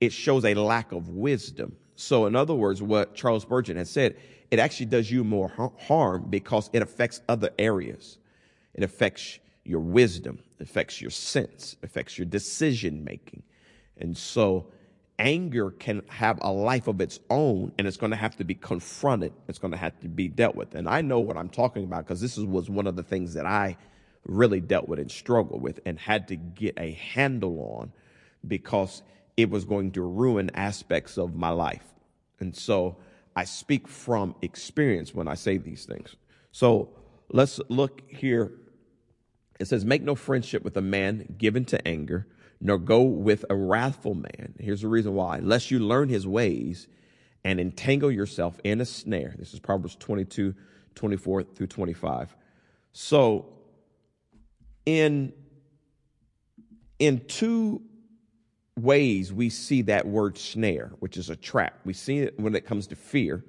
[0.00, 1.76] it shows a lack of wisdom.
[1.96, 4.16] So, in other words, what Charles Spurgeon has said,
[4.50, 8.18] it actually does you more harm because it affects other areas.
[8.74, 13.42] It affects your wisdom, it affects your sense, it affects your decision making.
[13.98, 14.66] And so,
[15.18, 18.54] anger can have a life of its own and it's going to have to be
[18.54, 19.32] confronted.
[19.48, 20.74] It's going to have to be dealt with.
[20.74, 23.46] And I know what I'm talking about because this was one of the things that
[23.46, 23.76] I
[24.26, 27.92] really dealt with and struggled with and had to get a handle on
[28.46, 29.02] because
[29.36, 31.84] it was going to ruin aspects of my life.
[32.40, 32.96] And so
[33.34, 36.16] I speak from experience when I say these things.
[36.52, 36.90] So
[37.30, 38.52] let's look here.
[39.60, 42.26] It says, Make no friendship with a man given to anger,
[42.60, 44.54] nor go with a wrathful man.
[44.58, 45.38] Here's the reason why.
[45.38, 46.88] Lest you learn his ways
[47.44, 49.34] and entangle yourself in a snare.
[49.38, 50.54] This is Proverbs 22,
[50.94, 52.34] 24 through 25.
[52.92, 53.46] So
[54.86, 55.32] in,
[56.98, 57.82] in two
[58.78, 61.80] ways we see that word snare, which is a trap.
[61.84, 63.44] We see it when it comes to fear.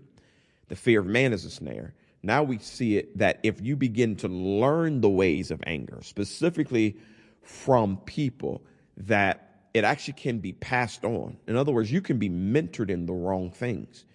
[0.70, 1.94] The fear of man is a snare.
[2.24, 6.98] Now we see it that if you begin to learn the ways of anger, specifically
[7.42, 8.64] from people,
[8.98, 11.38] that it actually can be passed on.
[11.48, 14.06] In other words, you can be mentored in the wrong things.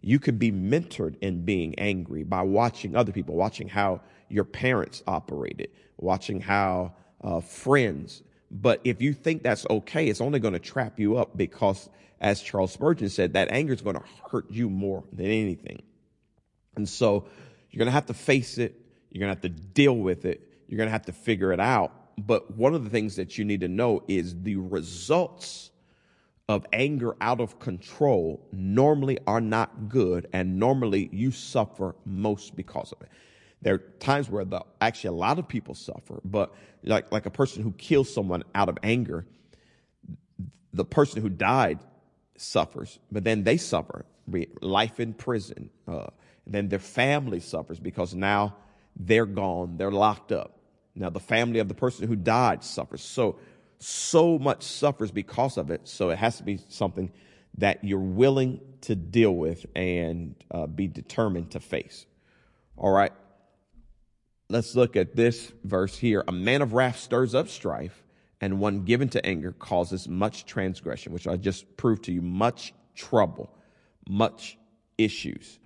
[0.00, 5.02] You could be mentored in being angry by watching other people, watching how your parents
[5.06, 10.60] operated, watching how uh, friends but if you think that's okay, it's only going to
[10.60, 11.88] trap you up because,
[12.20, 15.82] as Charles Spurgeon said, that anger is going to hurt you more than anything.
[16.76, 17.26] And so
[17.70, 18.80] you're going to have to face it.
[19.10, 20.48] You're going to have to deal with it.
[20.68, 21.92] You're going to have to figure it out.
[22.18, 25.70] But one of the things that you need to know is the results
[26.48, 32.92] of anger out of control normally are not good, and normally you suffer most because
[32.92, 33.08] of it.
[33.62, 37.30] There are times where the, actually a lot of people suffer, but like, like a
[37.30, 39.26] person who kills someone out of anger,
[40.72, 41.80] the person who died
[42.36, 44.04] suffers, but then they suffer
[44.60, 45.70] life in prison.
[45.88, 46.06] Uh,
[46.46, 48.54] then their family suffers because now
[48.94, 50.58] they're gone, they're locked up.
[50.94, 53.02] Now the family of the person who died suffers.
[53.02, 53.38] So,
[53.80, 55.88] so much suffers because of it.
[55.88, 57.10] So it has to be something
[57.56, 62.06] that you're willing to deal with and uh, be determined to face.
[62.76, 63.12] All right
[64.48, 66.24] let's look at this verse here.
[66.26, 68.02] A man of wrath stirs up strife,
[68.40, 72.72] and one given to anger causes much transgression, which I just proved to you, much
[72.94, 73.50] trouble,
[74.08, 74.56] much
[74.96, 75.58] issues.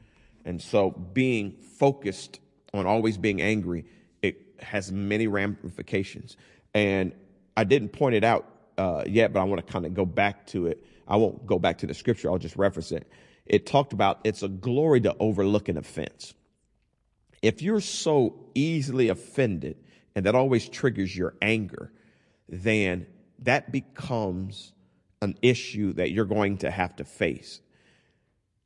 [0.44, 2.40] And so being focused
[2.74, 3.84] on always being angry,
[4.22, 6.36] it has many ramifications.
[6.74, 7.12] And
[7.56, 8.46] I didn't point it out
[8.78, 10.84] uh, yet, but I want to kind of go back to it.
[11.06, 13.06] I won't go back to the scripture, I'll just reference it.
[13.44, 16.32] It talked about it's a glory to overlook an offense
[17.42, 19.76] if you're so easily offended
[20.14, 21.92] and that always triggers your anger,
[22.48, 23.06] then
[23.40, 24.72] that becomes
[25.20, 27.60] an issue that you're going to have to face.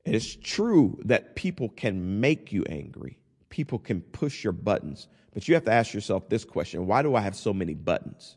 [0.04, 3.18] It's true that people can make you angry.
[3.48, 7.14] People can push your buttons, but you have to ask yourself this question why do
[7.14, 8.36] I have so many buttons?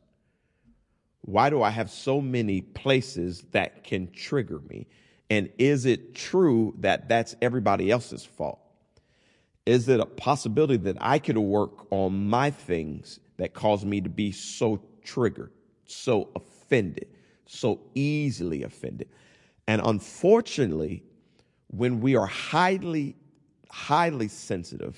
[1.22, 4.88] Why do I have so many places that can trigger me?
[5.30, 8.60] And is it true that that's everybody else's fault?
[9.70, 14.10] Is it a possibility that I could work on my things that cause me to
[14.10, 15.52] be so triggered,
[15.86, 17.08] so offended,
[17.46, 19.10] so easily offended?
[19.68, 21.04] And unfortunately,
[21.68, 23.16] when we are highly,
[23.70, 24.98] highly sensitive,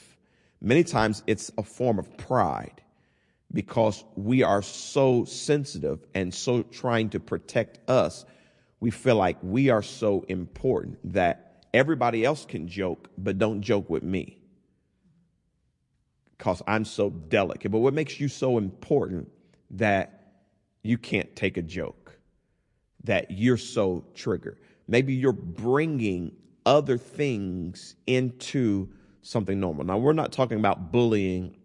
[0.62, 2.82] many times it's a form of pride
[3.52, 8.24] because we are so sensitive and so trying to protect us.
[8.80, 13.90] We feel like we are so important that everybody else can joke, but don't joke
[13.90, 14.38] with me
[16.42, 17.70] because I'm so delicate.
[17.70, 19.30] But what makes you so important
[19.70, 20.32] that
[20.82, 22.18] you can't take a joke,
[23.04, 24.58] that you're so triggered?
[24.88, 26.32] Maybe you're bringing
[26.66, 28.90] other things into
[29.22, 29.86] something normal.
[29.86, 31.58] Now, we're not talking about bullying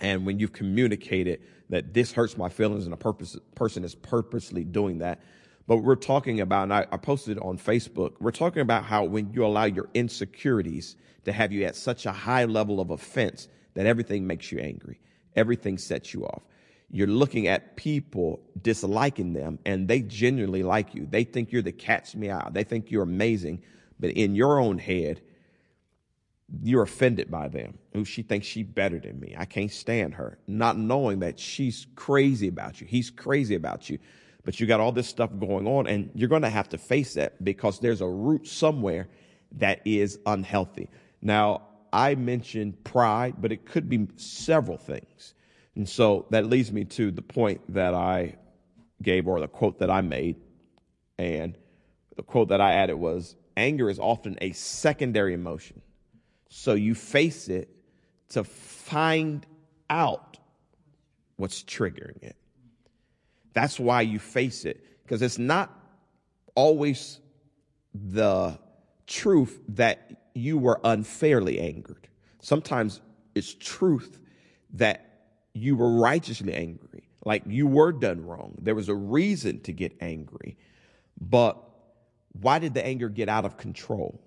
[0.00, 4.64] and when you've communicated that this hurts my feelings and a purpose, person is purposely
[4.64, 5.20] doing that.
[5.68, 9.32] But we're talking about, and I, I posted on Facebook, we're talking about how when
[9.32, 13.86] you allow your insecurities to have you at such a high level of offense that
[13.86, 15.00] everything makes you angry.
[15.34, 16.42] Everything sets you off.
[16.90, 21.06] You're looking at people disliking them and they genuinely like you.
[21.08, 22.50] They think you're the cat's meow.
[22.52, 23.62] They think you're amazing.
[23.98, 25.22] But in your own head,
[26.62, 27.78] you're offended by them.
[27.94, 29.34] Who she thinks she's better than me.
[29.38, 30.38] I can't stand her.
[30.46, 32.86] Not knowing that she's crazy about you.
[32.86, 33.98] He's crazy about you.
[34.44, 37.14] But you got all this stuff going on, and you're going to have to face
[37.14, 39.08] that because there's a root somewhere
[39.52, 40.88] that is unhealthy.
[41.20, 45.34] Now, I mentioned pride, but it could be several things.
[45.74, 48.36] And so that leads me to the point that I
[49.02, 50.36] gave or the quote that I made.
[51.18, 51.56] And
[52.16, 55.82] the quote that I added was anger is often a secondary emotion.
[56.48, 57.68] So you face it
[58.30, 59.46] to find
[59.88, 60.38] out
[61.36, 62.36] what's triggering it.
[63.52, 65.70] That's why you face it, because it's not
[66.54, 67.20] always
[67.94, 68.58] the
[69.06, 72.08] truth that you were unfairly angered.
[72.40, 73.00] Sometimes
[73.34, 74.18] it's truth
[74.74, 75.08] that
[75.54, 78.56] you were righteously angry, like you were done wrong.
[78.60, 80.56] There was a reason to get angry.
[81.20, 81.58] But
[82.40, 84.20] why did the anger get out of control?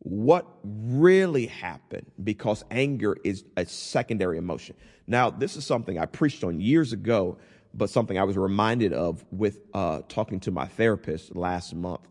[0.00, 2.06] What really happened?
[2.22, 4.76] Because anger is a secondary emotion.
[5.06, 7.38] Now, this is something I preached on years ago,
[7.74, 12.06] but something I was reminded of with uh, talking to my therapist last month.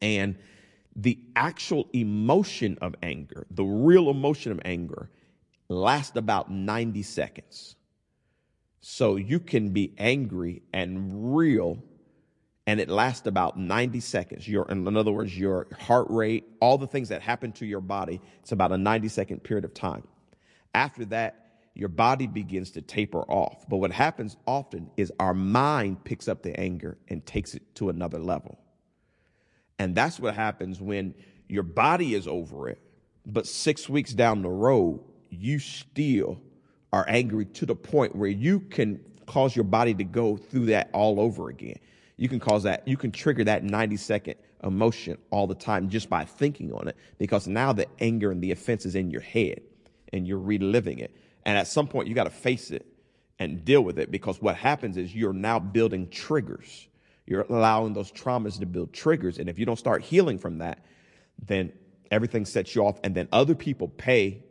[0.00, 0.36] And
[0.98, 5.08] the actual emotion of anger, the real emotion of anger,
[5.68, 7.76] lasts about 90 seconds.
[8.80, 11.78] So you can be angry and real,
[12.66, 14.48] and it lasts about 90 seconds.
[14.48, 18.20] Your, in other words, your heart rate, all the things that happen to your body,
[18.40, 20.02] it's about a 90 second period of time.
[20.74, 23.68] After that, your body begins to taper off.
[23.68, 27.88] But what happens often is our mind picks up the anger and takes it to
[27.88, 28.58] another level.
[29.78, 31.14] And that's what happens when
[31.48, 32.78] your body is over it,
[33.26, 36.40] but six weeks down the road, you still
[36.92, 40.90] are angry to the point where you can cause your body to go through that
[40.92, 41.78] all over again.
[42.16, 46.10] You can cause that, you can trigger that 90 second emotion all the time just
[46.10, 49.60] by thinking on it because now the anger and the offense is in your head
[50.12, 51.14] and you're reliving it.
[51.44, 52.86] And at some point, you got to face it
[53.38, 56.87] and deal with it because what happens is you're now building triggers.
[57.28, 59.38] You're allowing those traumas to build triggers.
[59.38, 60.82] And if you don't start healing from that,
[61.44, 61.72] then
[62.10, 62.98] everything sets you off.
[63.04, 64.44] And then other people pay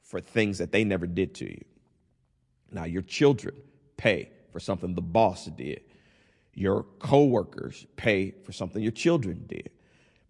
[0.00, 1.62] for things that they never did to you.
[2.70, 3.54] Now, your children
[3.98, 5.82] pay for something the boss did.
[6.54, 9.68] Your coworkers pay for something your children did.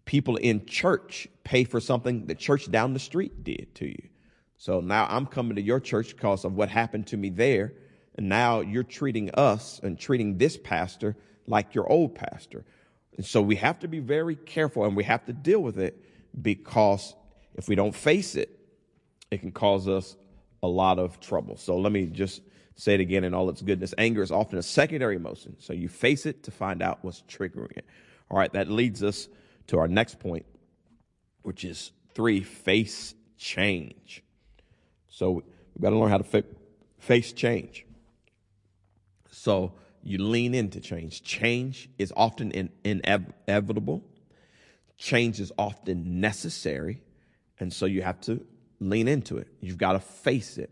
[0.03, 4.09] People in church pay for something the church down the street did to you.
[4.57, 7.73] So now I'm coming to your church because of what happened to me there.
[8.15, 11.15] And now you're treating us and treating this pastor
[11.47, 12.63] like your old pastor.
[13.17, 16.03] And so we have to be very careful and we have to deal with it
[16.41, 17.15] because
[17.55, 18.59] if we don't face it,
[19.29, 20.15] it can cause us
[20.61, 21.57] a lot of trouble.
[21.57, 22.41] So let me just
[22.75, 23.93] say it again in all its goodness.
[23.97, 25.55] Anger is often a secondary emotion.
[25.59, 27.85] So you face it to find out what's triggering it.
[28.31, 29.27] All right, that leads us
[29.67, 30.45] to our next point,
[31.43, 34.23] which is three face change.
[35.07, 35.43] So
[35.75, 36.43] we've got to learn how to fa-
[36.97, 37.85] face change.
[39.29, 41.23] So you lean into change.
[41.23, 44.03] Change is often in, inevitable.
[44.97, 47.01] Change is often necessary.
[47.59, 48.45] And so you have to
[48.79, 49.47] lean into it.
[49.61, 50.69] You've got to face it.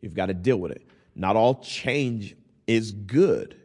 [0.00, 0.86] You've got to deal with it.
[1.14, 2.36] Not all change
[2.66, 3.56] is good,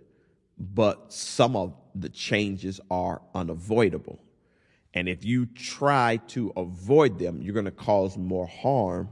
[0.57, 4.19] but some of the changes are unavoidable.
[4.93, 9.09] And if you try to avoid them, you're going to cause more harm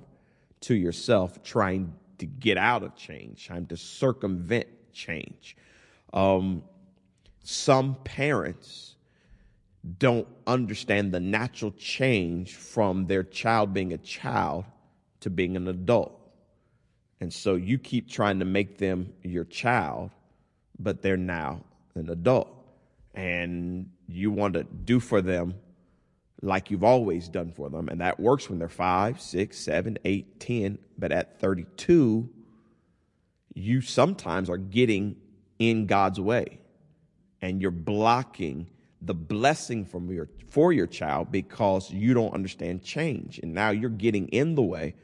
[0.62, 5.56] to yourself trying to get out of change, trying to circumvent change.
[6.14, 6.64] Um,
[7.44, 8.96] some parents
[9.98, 14.66] don't understand the natural change from their child being a child
[15.22, 16.20] to being an adult.
[17.22, 20.12] And so you keep trying to make them your child,
[20.78, 21.64] but they're now
[21.96, 22.50] an adult.
[23.14, 25.56] And you want to do for them
[26.42, 27.90] like you've always done for them.
[27.90, 30.78] And that works when they're five, six, seven, eight, ten.
[30.98, 32.30] But at 32,
[33.54, 35.18] you sometimes are getting
[35.60, 36.60] in God's way.
[37.42, 38.68] And you're blocking
[39.02, 43.40] the blessing from your for your child because you don't understand change.
[43.40, 44.96] And now you're getting in the way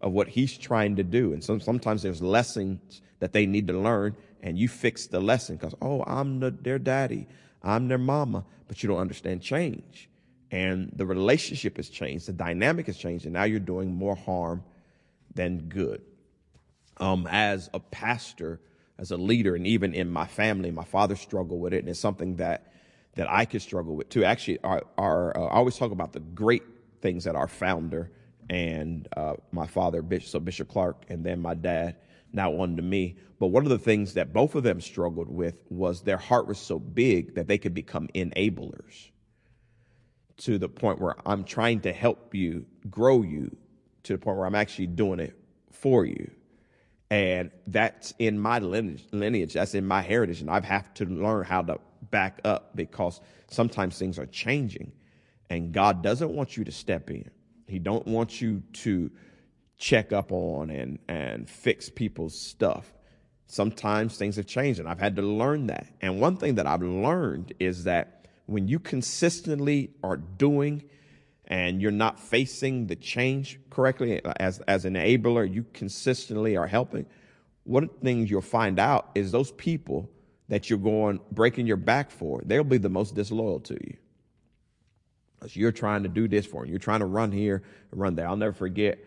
[0.00, 1.32] of what he's trying to do.
[1.32, 5.56] And some, sometimes there's lessons that they need to learn and you fix the lesson
[5.56, 7.26] because oh i'm the, their daddy.
[7.62, 8.44] I'm their mama.
[8.68, 10.08] But you don't understand change.
[10.50, 12.26] And the relationship has changed.
[12.26, 13.24] The dynamic has changed.
[13.24, 14.62] And now you're doing more harm
[15.34, 16.02] than good.
[16.98, 18.60] Um, as a pastor
[18.98, 22.00] as a leader and even in my family my father struggled with it and it's
[22.00, 22.72] something that
[23.16, 24.24] that I could struggle with too.
[24.24, 26.62] Actually, our, our uh, I always talk about the great
[27.00, 28.10] things that our founder
[28.48, 31.96] and uh, my father, Bishop, so Bishop Clark, and then my dad,
[32.32, 33.16] now on to me.
[33.40, 36.58] But one of the things that both of them struggled with was their heart was
[36.58, 39.10] so big that they could become enablers
[40.38, 43.56] to the point where I'm trying to help you grow you
[44.04, 45.34] to the point where I'm actually doing it
[45.72, 46.30] for you.
[47.10, 50.40] And that's in my lineage, that's in my heritage.
[50.40, 51.78] And I've have to learn how to
[52.10, 54.92] back up because sometimes things are changing
[55.50, 57.30] and God doesn't want you to step in.
[57.68, 59.10] He don't want you to
[59.78, 62.92] check up on and, and fix people's stuff.
[63.46, 65.86] Sometimes things have changed and I've had to learn that.
[66.00, 70.84] And one thing that I've learned is that when you consistently are doing
[71.46, 77.06] and you're not facing the change correctly as, as an enabler, you consistently are helping.
[77.64, 80.10] One of the things you'll find out is those people
[80.48, 83.96] that you're going breaking your back for, they'll be the most disloyal to you.
[85.38, 86.70] Because you're trying to do this for them.
[86.70, 88.26] You're trying to run here, run there.
[88.26, 88.98] I'll never forget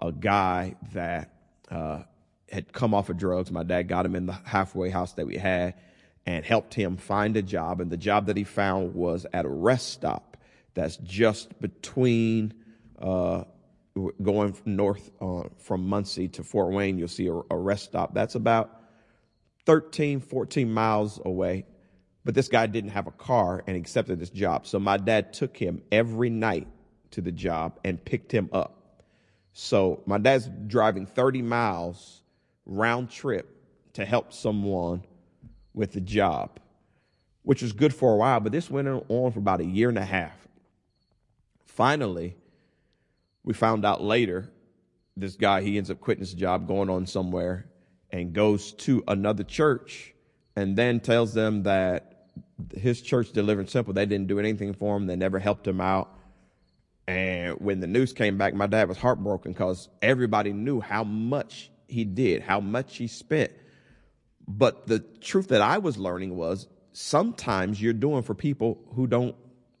[0.00, 1.32] a guy that
[1.70, 2.02] uh,
[2.50, 3.50] had come off of drugs.
[3.50, 5.74] My dad got him in the halfway house that we had
[6.26, 7.80] and helped him find a job.
[7.80, 10.27] And the job that he found was at a rest stop
[10.74, 12.54] that's just between
[13.00, 13.44] uh,
[14.22, 16.98] going north uh, from Muncie to Fort Wayne.
[16.98, 18.14] You'll see a, a rest stop.
[18.14, 18.78] That's about
[19.66, 21.66] 13, 14 miles away.
[22.24, 24.66] But this guy didn't have a car and accepted this job.
[24.66, 26.68] So my dad took him every night
[27.12, 29.02] to the job and picked him up.
[29.52, 32.22] So my dad's driving 30 miles
[32.66, 33.48] round trip
[33.94, 35.04] to help someone
[35.74, 36.60] with the job,
[37.42, 39.98] which was good for a while, but this went on for about a year and
[39.98, 40.47] a half.
[41.78, 42.34] Finally,
[43.44, 44.50] we found out later
[45.16, 47.70] this guy, he ends up quitting his job, going on somewhere,
[48.10, 50.12] and goes to another church
[50.56, 52.30] and then tells them that
[52.74, 55.06] his church, Deliverance Temple, they didn't do anything for him.
[55.06, 56.18] They never helped him out.
[57.06, 61.70] And when the news came back, my dad was heartbroken because everybody knew how much
[61.86, 63.52] he did, how much he spent.
[64.48, 69.36] But the truth that I was learning was sometimes you're doing for people who don't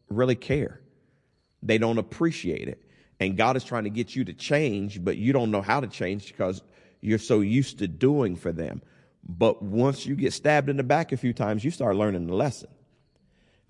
[0.08, 0.80] really care.
[1.62, 2.82] They don't appreciate it.
[3.20, 5.88] And God is trying to get you to change, but you don't know how to
[5.88, 6.62] change because
[7.00, 8.80] you're so used to doing for them.
[9.28, 12.34] But once you get stabbed in the back a few times, you start learning the
[12.34, 12.68] lesson.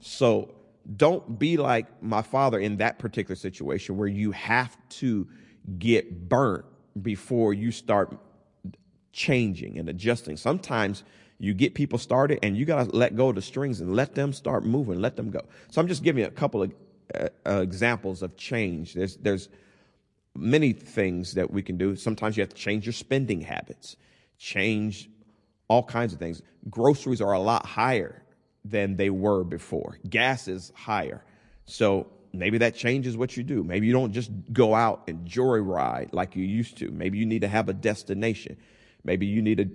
[0.00, 0.54] So
[0.96, 5.26] don't be like my father in that particular situation where you have to
[5.78, 6.64] get burnt
[7.02, 8.16] before you start
[9.12, 10.36] changing and adjusting.
[10.36, 11.04] Sometimes
[11.38, 14.14] you get people started and you got to let go of the strings and let
[14.14, 15.40] them start moving, let them go.
[15.70, 16.72] So I'm just giving you a couple of
[17.14, 18.94] uh, uh, examples of change.
[18.94, 19.48] There's there's
[20.34, 21.96] many things that we can do.
[21.96, 23.96] Sometimes you have to change your spending habits,
[24.38, 25.08] change
[25.68, 26.42] all kinds of things.
[26.70, 28.22] Groceries are a lot higher
[28.64, 29.98] than they were before.
[30.08, 31.24] Gas is higher.
[31.64, 33.62] So maybe that changes what you do.
[33.62, 36.90] Maybe you don't just go out and joyride like you used to.
[36.90, 38.56] Maybe you need to have a destination.
[39.04, 39.70] Maybe you need to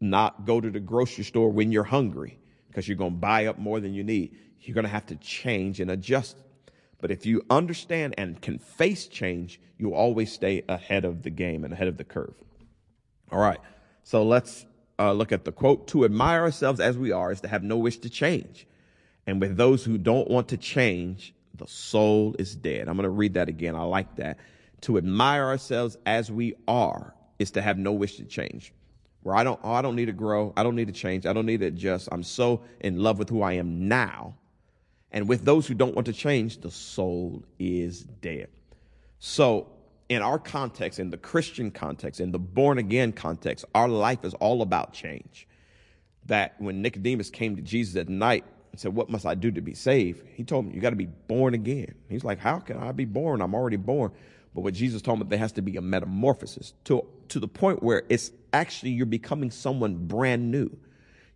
[0.00, 3.58] not go to the grocery store when you're hungry because you're going to buy up
[3.58, 4.36] more than you need.
[4.60, 6.36] You're going to have to change and adjust
[7.00, 11.64] but if you understand and can face change, you'll always stay ahead of the game
[11.64, 12.34] and ahead of the curve.
[13.30, 13.60] All right.
[14.02, 14.66] So let's
[14.98, 15.86] uh, look at the quote.
[15.88, 18.66] To admire ourselves as we are is to have no wish to change.
[19.26, 22.88] And with those who don't want to change, the soul is dead.
[22.88, 23.76] I'm going to read that again.
[23.76, 24.38] I like that.
[24.82, 28.72] To admire ourselves as we are is to have no wish to change.
[29.22, 30.52] Where I don't, oh, I don't need to grow.
[30.56, 31.26] I don't need to change.
[31.26, 32.08] I don't need to adjust.
[32.10, 34.34] I'm so in love with who I am now
[35.12, 38.48] and with those who don't want to change, the soul is dead.
[39.18, 39.68] So,
[40.08, 44.34] in our context, in the Christian context, in the born again context, our life is
[44.34, 45.46] all about change.
[46.26, 49.60] That when Nicodemus came to Jesus at night and said, What must I do to
[49.60, 50.22] be saved?
[50.34, 51.94] He told him, You got to be born again.
[52.08, 53.40] He's like, How can I be born?
[53.40, 54.12] I'm already born.
[54.54, 57.82] But what Jesus told him, there has to be a metamorphosis to, to the point
[57.82, 60.70] where it's actually you're becoming someone brand new.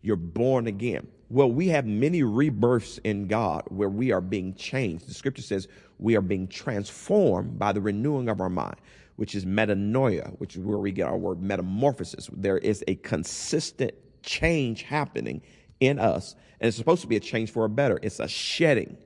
[0.01, 1.07] You're born again.
[1.33, 5.09] Well, we have many rebirths in God where we are being changed.
[5.09, 5.67] The scripture says
[5.99, 8.77] we are being transformed by the renewing of our mind,
[9.17, 12.29] which is metanoia, which is where we get our word metamorphosis.
[12.35, 15.41] There is a consistent change happening
[15.81, 17.99] in us, and it's supposed to be a change for a better.
[18.03, 18.99] It's a shedding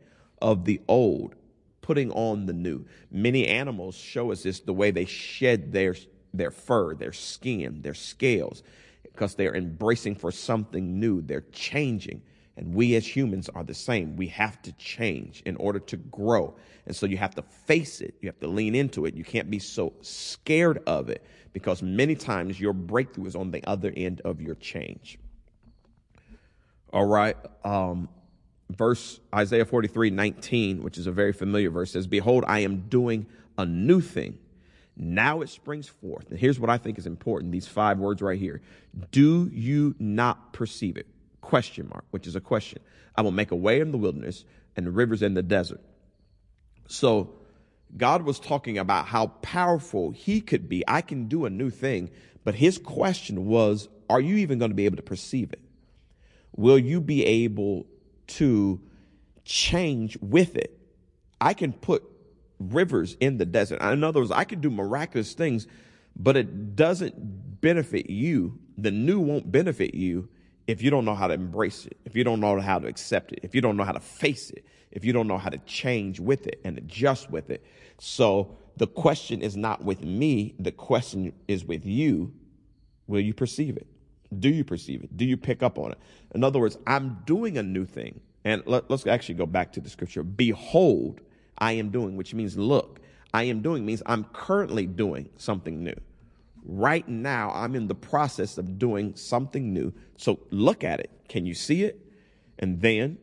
[0.43, 1.37] of the old,
[1.81, 2.87] putting on the new.
[3.09, 5.95] Many animals show us this the way they shed their,
[6.35, 8.65] their fur, their skin, their scales
[9.17, 11.23] because they're embracing for something new.
[11.23, 12.21] They're changing.
[12.59, 14.15] And we as humans are the same.
[14.17, 16.55] We have to change in order to grow.
[16.87, 18.15] And so you have to face it.
[18.21, 19.15] You have to lean into it.
[19.15, 23.67] You can't be so scared of it because many times your breakthrough is on the
[23.67, 25.19] other end of your change.
[26.93, 27.37] All right.
[27.65, 28.11] Um,
[28.71, 33.27] verse Isaiah 43 19, which is a very familiar verse, says, Behold, I am doing
[33.57, 34.39] a new thing.
[34.97, 36.31] Now it springs forth.
[36.31, 38.63] And here's what I think is important these five words right here.
[39.11, 41.07] Do you not perceive it?
[41.43, 42.81] Question mark, which is a question.
[43.15, 44.45] I will make a way in the wilderness
[44.75, 45.81] and rivers in the desert.
[46.89, 47.35] So
[47.97, 50.83] God was talking about how powerful he could be.
[50.89, 52.11] I can do a new thing.
[52.45, 55.61] But his question was, are you even going to be able to perceive it?
[56.55, 57.87] Will you be able
[58.29, 58.81] to
[59.45, 60.79] change with it?
[61.41, 62.03] I can put
[62.59, 63.81] rivers in the desert.
[63.83, 65.67] In other words, I can do miraculous things,
[66.17, 68.59] but it doesn't benefit you.
[68.79, 70.29] The new won't benefit you
[70.67, 73.33] if you don't know how to embrace it, if you don't know how to accept
[73.33, 75.59] it, if you don't know how to face it, if you don't know how to
[75.59, 77.65] change with it and adjust with it.
[77.99, 82.33] So the question is not with me, the question is with you.
[83.07, 83.87] Will you perceive it?
[84.37, 85.17] Do you perceive it?
[85.17, 85.99] Do you pick up on it?
[86.35, 88.21] In other words, I'm doing a new thing.
[88.45, 90.23] And let, us actually go back to the scripture.
[90.23, 91.21] Behold,
[91.59, 93.01] I am doing, which means look.
[93.33, 95.95] I am doing means I'm currently doing something new.
[96.65, 99.93] Right now, I'm in the process of doing something new.
[100.17, 101.11] So look at it.
[101.29, 102.01] Can you see it?
[102.59, 103.19] And then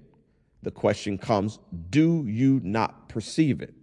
[0.62, 1.60] the question comes
[1.90, 3.74] do you not perceive it?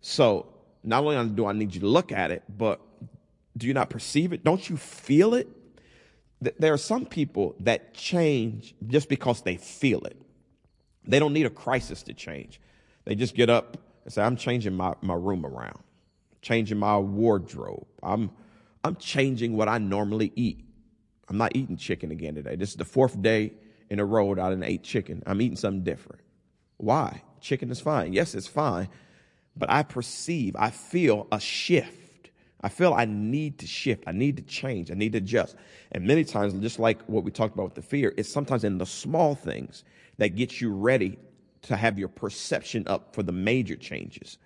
[0.00, 2.80] So not only do I need you to look at it, but
[3.56, 4.44] do you not perceive it?
[4.44, 5.48] Don't you feel it?
[6.40, 10.20] There are some people that change just because they feel it.
[11.06, 12.60] They don't need a crisis to change.
[13.04, 15.80] They just get up and say, I'm changing my, my room around,
[16.42, 17.86] changing my wardrobe.
[18.02, 18.30] I'm,
[18.82, 20.64] I'm changing what I normally eat.
[21.28, 22.56] I'm not eating chicken again today.
[22.56, 23.52] This is the fourth day
[23.90, 25.22] in a row that I didn't eat chicken.
[25.26, 26.20] I'm eating something different.
[26.76, 27.22] Why?
[27.40, 28.12] Chicken is fine.
[28.12, 28.88] Yes, it's fine.
[29.56, 32.30] But I perceive, I feel a shift.
[32.60, 34.04] I feel I need to shift.
[34.06, 34.90] I need to change.
[34.90, 35.54] I need to adjust.
[35.92, 38.78] And many times, just like what we talked about with the fear, it's sometimes in
[38.78, 39.84] the small things
[40.16, 41.18] that get you ready
[41.64, 44.38] to have your perception up for the major changes.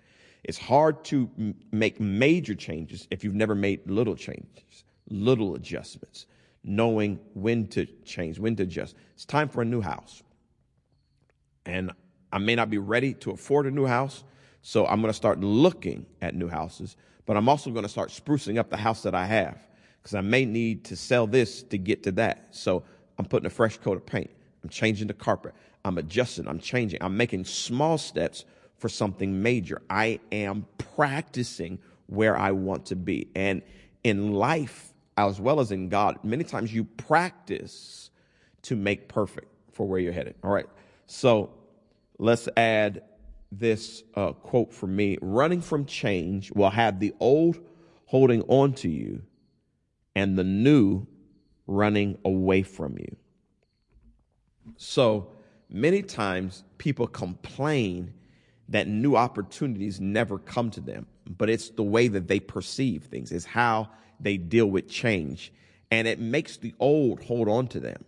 [0.44, 6.26] It's hard to m- make major changes if you've never made little changes, little adjustments,
[6.64, 8.94] knowing when to change, when to adjust.
[9.14, 10.22] It's time for a new house.
[11.66, 11.92] And
[12.32, 14.24] I may not be ready to afford a new house,
[14.62, 16.96] so I'm going to start looking at new houses,
[17.26, 19.66] but I'm also going to start sprucing up the house that I have
[20.02, 22.54] because I may need to sell this to get to that.
[22.54, 22.84] So
[23.18, 24.30] I'm putting a fresh coat of paint.
[24.62, 25.54] I'm changing the carpet.
[25.88, 26.46] I'm adjusting.
[26.46, 27.02] I'm changing.
[27.02, 28.44] I'm making small steps
[28.76, 29.80] for something major.
[29.88, 33.28] I am practicing where I want to be.
[33.34, 33.62] And
[34.04, 38.10] in life, as well as in God, many times you practice
[38.62, 40.34] to make perfect for where you're headed.
[40.44, 40.66] All right.
[41.06, 41.54] So
[42.18, 43.02] let's add
[43.50, 47.58] this uh, quote from me running from change will have the old
[48.04, 49.22] holding on to you
[50.14, 51.06] and the new
[51.66, 53.16] running away from you.
[54.76, 55.30] So
[55.70, 58.12] many times people complain
[58.68, 63.32] that new opportunities never come to them, but it's the way that they perceive things,
[63.32, 63.88] it's how
[64.20, 65.52] they deal with change.
[65.90, 68.04] And it makes the old hold on to them.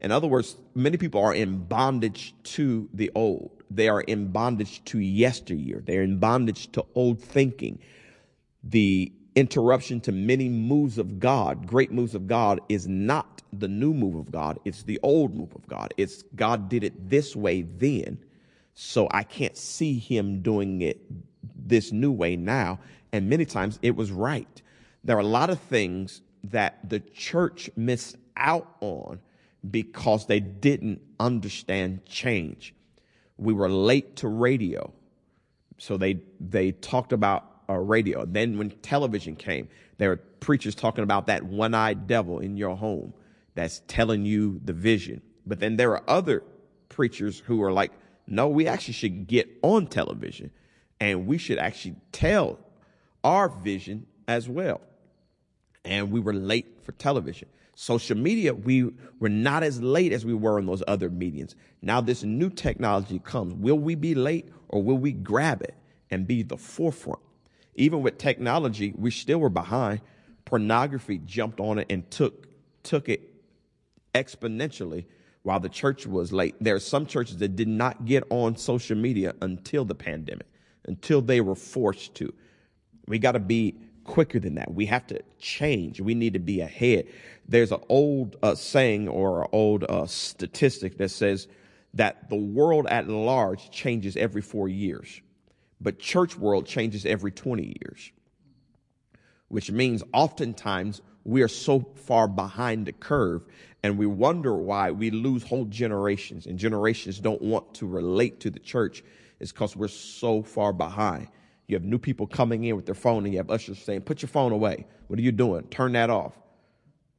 [0.00, 3.62] In other words, many people are in bondage to the old.
[3.70, 5.82] They are in bondage to yesteryear.
[5.86, 7.78] They're in bondage to old thinking.
[8.64, 13.92] The interruption to many moves of God, great moves of God, is not the new
[13.94, 14.58] move of God.
[14.64, 15.94] It's the old move of God.
[15.96, 18.18] It's God did it this way then,
[18.74, 21.00] so I can't see him doing it
[21.56, 22.78] this new way now.
[23.12, 24.62] And many times it was right.
[25.04, 29.20] There are a lot of things that the church missed out on
[29.70, 32.74] because they didn't understand change.
[33.36, 34.92] We were late to radio.
[35.78, 38.24] So they, they talked about uh, radio.
[38.24, 39.68] Then when television came,
[39.98, 43.14] there were preachers talking about that one-eyed devil in your home
[43.54, 45.22] that's telling you the vision.
[45.46, 46.42] But then there are other
[46.88, 47.92] preachers who are like,
[48.26, 50.50] no, we actually should get on television
[51.00, 52.58] and we should actually tell
[53.24, 54.80] our vision as well.
[55.84, 57.48] And we were late for television.
[57.74, 61.56] Social media, we were not as late as we were in those other mediums.
[61.80, 63.54] Now this new technology comes.
[63.54, 65.74] Will we be late or will we grab it
[66.10, 67.20] and be the forefront?
[67.74, 70.00] Even with technology, we still were behind.
[70.44, 72.48] Pornography jumped on it and took
[72.82, 73.32] took it
[74.14, 75.04] exponentially
[75.42, 76.54] while the church was late.
[76.60, 80.46] There are some churches that did not get on social media until the pandemic,
[80.86, 82.32] until they were forced to.
[83.06, 84.72] We got to be quicker than that.
[84.72, 86.00] We have to change.
[86.00, 87.06] We need to be ahead.
[87.48, 91.48] There's an old uh, saying or an old uh, statistic that says
[91.94, 95.20] that the world at large changes every four years,
[95.82, 98.12] but church world changes every 20 years,
[99.48, 103.44] which means oftentimes we are so far behind the curve
[103.82, 108.50] and we wonder why we lose whole generations and generations don't want to relate to
[108.50, 109.02] the church
[109.40, 111.26] is because we're so far behind.
[111.66, 114.22] You have new people coming in with their phone, and you have ushers saying, Put
[114.22, 114.86] your phone away.
[115.08, 115.64] What are you doing?
[115.64, 116.38] Turn that off.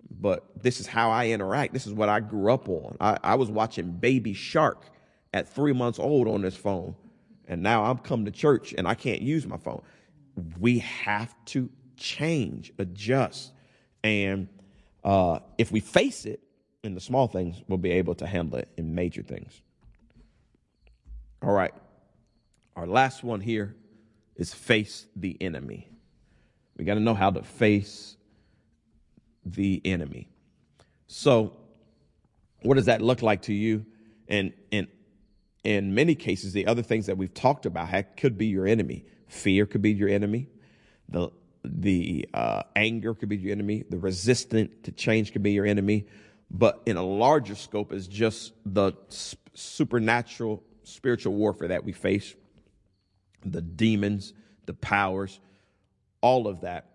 [0.10, 1.74] But this is how I interact.
[1.74, 2.96] This is what I grew up on.
[3.02, 4.86] I, I was watching Baby Shark
[5.34, 6.96] at three months old on this phone.
[7.48, 9.82] And now I'm come to church and I can't use my phone.
[10.60, 13.52] We have to change, adjust,
[14.04, 14.48] and
[15.04, 16.42] uh, if we face it
[16.84, 19.62] in the small things, we'll be able to handle it in major things.
[21.42, 21.74] All right,
[22.76, 23.76] our last one here
[24.36, 25.90] is face the enemy.
[26.78, 28.18] We got to know how to face
[29.46, 30.30] the enemy.
[31.08, 31.54] So,
[32.62, 33.86] what does that look like to you?
[34.28, 34.88] And and
[35.64, 39.06] in many cases, the other things that we've talked about could be your enemy.
[39.28, 40.50] Fear could be your enemy.
[41.10, 41.30] The
[41.66, 43.86] the uh, anger could be your enemy.
[43.90, 46.08] The resistant to change could be your enemy.
[46.52, 48.94] But in a larger scope, is just the
[49.54, 52.36] supernatural spiritual warfare that we face.
[53.46, 54.34] The demons,
[54.66, 55.40] the powers,
[56.22, 56.90] all of that.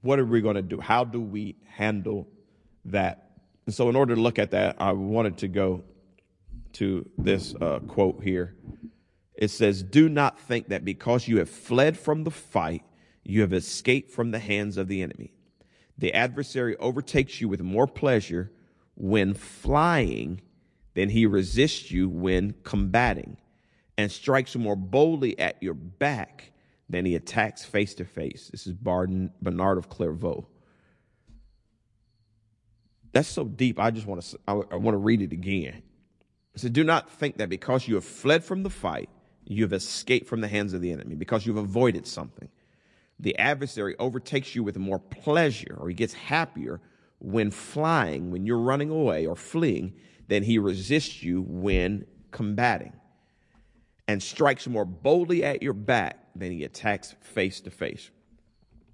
[0.00, 0.80] What are we going to do?
[0.80, 2.26] How do we handle
[2.86, 3.30] that?
[3.66, 5.84] And so, in order to look at that, I wanted to go
[6.76, 8.54] to this uh, quote here.
[9.34, 12.82] It says, Do not think that because you have fled from the fight,
[13.22, 15.32] you have escaped from the hands of the enemy.
[15.98, 18.52] The adversary overtakes you with more pleasure
[18.94, 20.40] when flying
[20.94, 23.36] than he resists you when combating,
[23.98, 26.52] and strikes more boldly at your back
[26.88, 28.48] than he attacks face to face.
[28.50, 30.46] This is Bernard of Clairvaux.
[33.12, 33.78] That's so deep.
[33.78, 35.82] I just want to I want to read it again.
[36.56, 39.10] Said, "Do not think that because you have fled from the fight,
[39.44, 42.48] you have escaped from the hands of the enemy, because you've avoided something.
[43.20, 46.80] The adversary overtakes you with more pleasure, or he gets happier
[47.18, 49.94] when flying, when you're running away or fleeing,
[50.28, 52.92] than he resists you when combating,
[54.08, 58.10] and strikes more boldly at your back than he attacks face to face."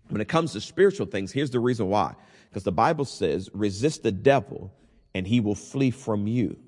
[0.08, 2.14] When it comes to spiritual things, here's the reason why
[2.50, 4.70] because the Bible says, resist the devil
[5.14, 6.58] and he will flee from you.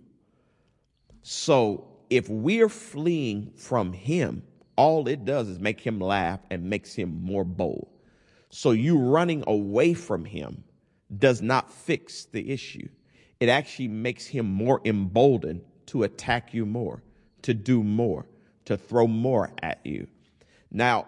[1.26, 4.42] So if we're fleeing from him,
[4.76, 7.88] all it does is make him laugh and makes him more bold.
[8.50, 10.62] So you running away from him
[11.18, 12.86] does not fix the issue.
[13.40, 17.02] It actually makes him more emboldened to attack you more,
[17.40, 18.26] to do more,
[18.66, 20.06] to throw more at you.
[20.70, 21.06] Now,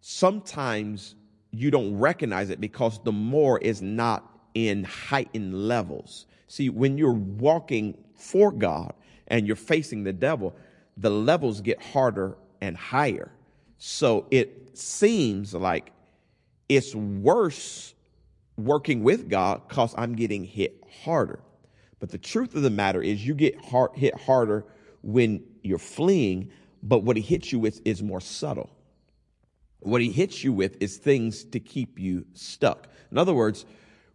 [0.00, 1.16] sometimes
[1.50, 6.26] you don't recognize it because the more is not in heightened levels.
[6.46, 8.92] See, when you're walking for God
[9.30, 10.54] and you're facing the devil,
[10.96, 13.30] the levels get harder and higher.
[13.78, 15.92] So it seems like
[16.68, 17.94] it's worse
[18.58, 21.40] working with God because I'm getting hit harder.
[21.98, 24.66] But the truth of the matter is, you get hard, hit harder
[25.02, 26.50] when you're fleeing,
[26.82, 28.70] but what he hits you with is more subtle.
[29.80, 32.88] What he hits you with is things to keep you stuck.
[33.10, 33.64] In other words,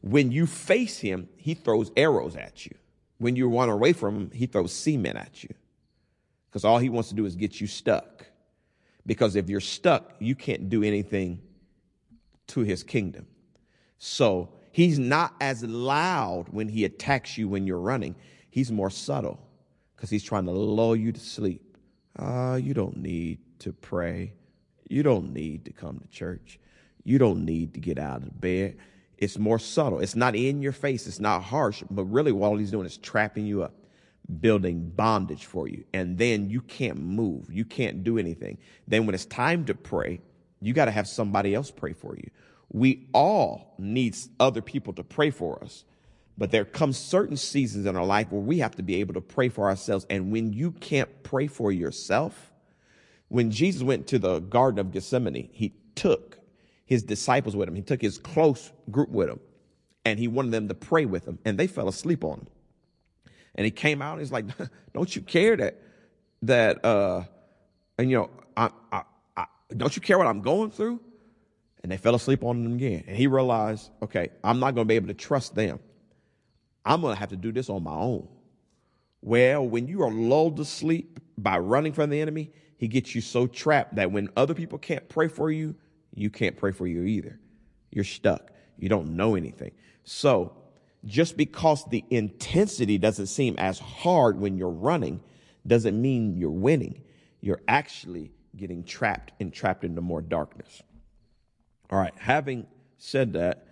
[0.01, 2.75] when you face him, he throws arrows at you.
[3.17, 5.49] When you run away from him, he throws cement at you.
[6.49, 8.25] Because all he wants to do is get you stuck.
[9.05, 11.41] Because if you're stuck, you can't do anything
[12.47, 13.27] to his kingdom.
[13.97, 18.15] So he's not as loud when he attacks you when you're running.
[18.49, 19.39] He's more subtle
[19.95, 21.77] because he's trying to lull you to sleep.
[22.17, 24.33] Ah, uh, you don't need to pray.
[24.89, 26.59] You don't need to come to church.
[27.03, 28.77] You don't need to get out of bed.
[29.17, 29.99] It's more subtle.
[29.99, 31.07] It's not in your face.
[31.07, 33.73] It's not harsh, but really what he's doing is trapping you up,
[34.41, 35.85] building bondage for you.
[35.93, 37.51] And then you can't move.
[37.51, 38.57] You can't do anything.
[38.87, 40.21] Then when it's time to pray,
[40.61, 42.29] you got to have somebody else pray for you.
[42.71, 45.85] We all need other people to pray for us.
[46.37, 49.21] But there come certain seasons in our life where we have to be able to
[49.21, 50.05] pray for ourselves.
[50.09, 52.51] And when you can't pray for yourself,
[53.29, 56.34] when Jesus went to the Garden of Gethsemane, he took
[56.85, 57.75] his disciples with him.
[57.75, 59.39] He took his close group with him
[60.05, 62.47] and he wanted them to pray with him and they fell asleep on him.
[63.55, 64.45] And he came out and he's like,
[64.93, 65.81] don't you care that,
[66.43, 67.23] that, uh,
[67.97, 69.03] and you know, I, I,
[69.35, 70.99] I, don't you care what I'm going through?
[71.81, 73.03] And they fell asleep on him again.
[73.07, 75.79] And he realized, okay, I'm not going to be able to trust them.
[76.83, 78.27] I'm going to have to do this on my own.
[79.21, 83.21] Well, when you are lulled to sleep by running from the enemy, he gets you
[83.21, 85.75] so trapped that when other people can't pray for you,
[86.15, 87.39] you can't pray for you either.
[87.91, 88.51] You're stuck.
[88.77, 89.71] You don't know anything.
[90.03, 90.55] So,
[91.05, 95.21] just because the intensity doesn't seem as hard when you're running
[95.67, 97.03] doesn't mean you're winning.
[97.41, 100.81] You're actually getting trapped and trapped into more darkness.
[101.91, 102.65] All right, having
[102.97, 103.67] said that,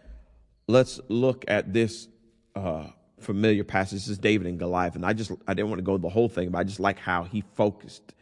[0.68, 2.08] let's look at this
[2.56, 2.88] uh,
[3.20, 4.00] familiar passage.
[4.00, 6.30] This is David and Goliath, and I just I didn't want to go the whole
[6.30, 8.14] thing, but I just like how he focused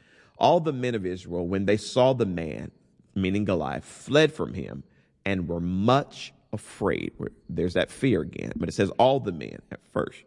[0.42, 2.72] all the men of Israel, when they saw the man,
[3.16, 4.84] meaning Goliath, fled from him
[5.26, 7.14] and were much afraid.
[7.50, 10.24] There's that fear again, but it says all the men at first.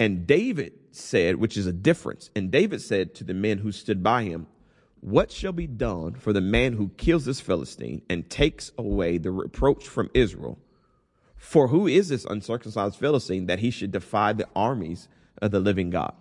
[0.00, 4.02] And David said, which is a difference, and David said to the men who stood
[4.02, 4.46] by him,
[5.00, 9.30] What shall be done for the man who kills this Philistine and takes away the
[9.30, 10.58] reproach from Israel?
[11.36, 15.08] For who is this uncircumcised Philistine that he should defy the armies
[15.40, 16.14] of the living God?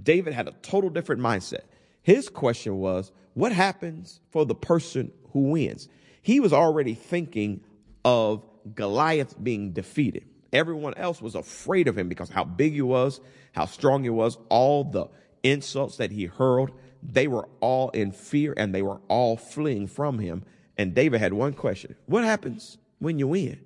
[0.00, 1.62] David had a total different mindset.
[2.02, 5.88] His question was, what happens for the person who wins?
[6.22, 7.60] He was already thinking
[8.04, 8.44] of
[8.74, 10.24] Goliath being defeated.
[10.52, 13.20] Everyone else was afraid of him because how big he was,
[13.52, 15.06] how strong he was, all the
[15.42, 16.70] insults that he hurled.
[17.02, 20.44] They were all in fear and they were all fleeing from him.
[20.76, 23.60] And David had one question What happens when you win?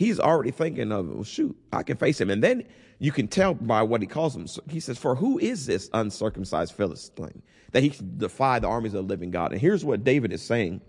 [0.00, 2.30] He's already thinking of, well, shoot, I can face him.
[2.30, 2.64] And then
[2.98, 4.46] you can tell by what he calls him.
[4.70, 7.42] He says, For who is this uncircumcised Philistine
[7.72, 9.52] that he defy the armies of the living God?
[9.52, 10.80] And here's what David is saying.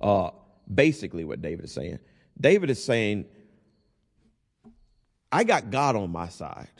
[0.00, 0.30] Uh,
[0.74, 1.98] basically, what David is saying.
[2.40, 3.26] David is saying,
[5.30, 6.70] I got God on my side,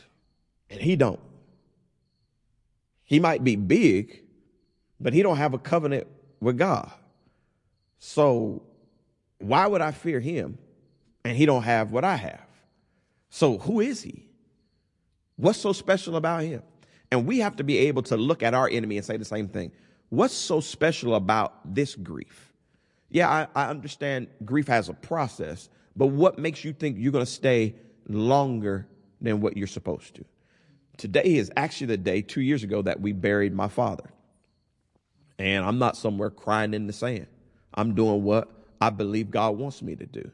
[0.71, 1.19] and he don't.
[3.03, 4.23] He might be big,
[4.99, 6.07] but he don't have a covenant
[6.39, 6.91] with God.
[7.99, 8.63] So
[9.37, 10.57] why would I fear him
[11.25, 12.45] and he don't have what I have?
[13.29, 14.29] So who is he?
[15.35, 16.61] What's so special about him?
[17.11, 19.49] And we have to be able to look at our enemy and say the same
[19.49, 19.71] thing.
[20.09, 22.53] What's so special about this grief?
[23.09, 27.25] Yeah, I, I understand grief has a process, but what makes you think you're going
[27.25, 27.75] to stay
[28.07, 28.87] longer
[29.19, 30.25] than what you're supposed to?
[30.97, 34.09] Today is actually the day two years ago that we buried my father.
[35.39, 37.27] And I'm not somewhere crying in the sand.
[37.73, 38.49] I'm doing what
[38.79, 40.31] I believe God wants me to do.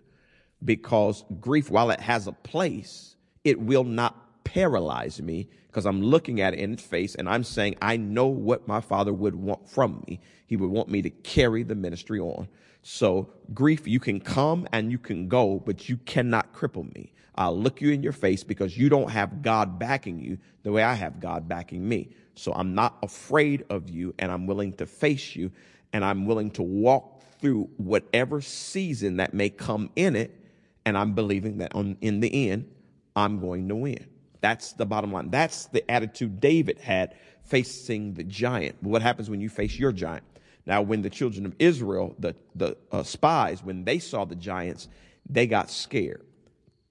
[0.63, 6.41] Because grief, while it has a place, it will not paralyze me because I'm looking
[6.41, 9.69] at it in its face and I'm saying, I know what my father would want
[9.69, 10.19] from me.
[10.45, 12.49] He would want me to carry the ministry on.
[12.83, 17.13] So, grief, you can come and you can go, but you cannot cripple me.
[17.35, 20.83] I'll look you in your face because you don't have God backing you the way
[20.83, 22.09] I have God backing me.
[22.35, 25.51] So, I'm not afraid of you and I'm willing to face you
[25.93, 30.40] and I'm willing to walk through whatever season that may come in it.
[30.85, 32.69] And I'm believing that on, in the end,
[33.15, 34.05] I'm going to win.
[34.41, 35.29] That's the bottom line.
[35.29, 38.81] That's the attitude David had facing the giant.
[38.81, 40.23] What happens when you face your giant?
[40.65, 44.87] Now, when the children of Israel, the, the uh, spies, when they saw the giants,
[45.29, 46.23] they got scared.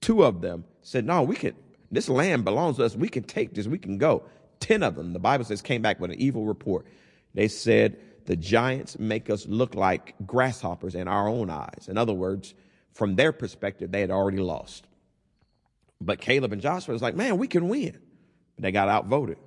[0.01, 1.55] Two of them said, No, we can,
[1.91, 2.95] this land belongs to us.
[2.95, 3.67] We can take this.
[3.67, 4.23] We can go.
[4.59, 6.85] Ten of them, the Bible says, came back with an evil report.
[7.33, 11.87] They said, The giants make us look like grasshoppers in our own eyes.
[11.87, 12.53] In other words,
[12.93, 14.87] from their perspective, they had already lost.
[15.99, 17.97] But Caleb and Joshua was like, Man, we can win.
[18.55, 19.37] But They got outvoted.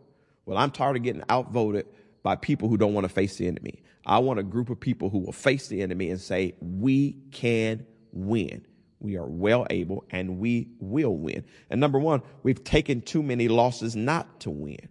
[0.47, 1.87] Well, I'm tired of getting outvoted
[2.23, 3.83] by people who don't want to face the enemy.
[4.07, 7.87] I want a group of people who will face the enemy and say, we can
[8.13, 8.67] win.
[9.01, 11.45] We are well able and we will win.
[11.71, 14.89] And number one, we've taken too many losses not to win.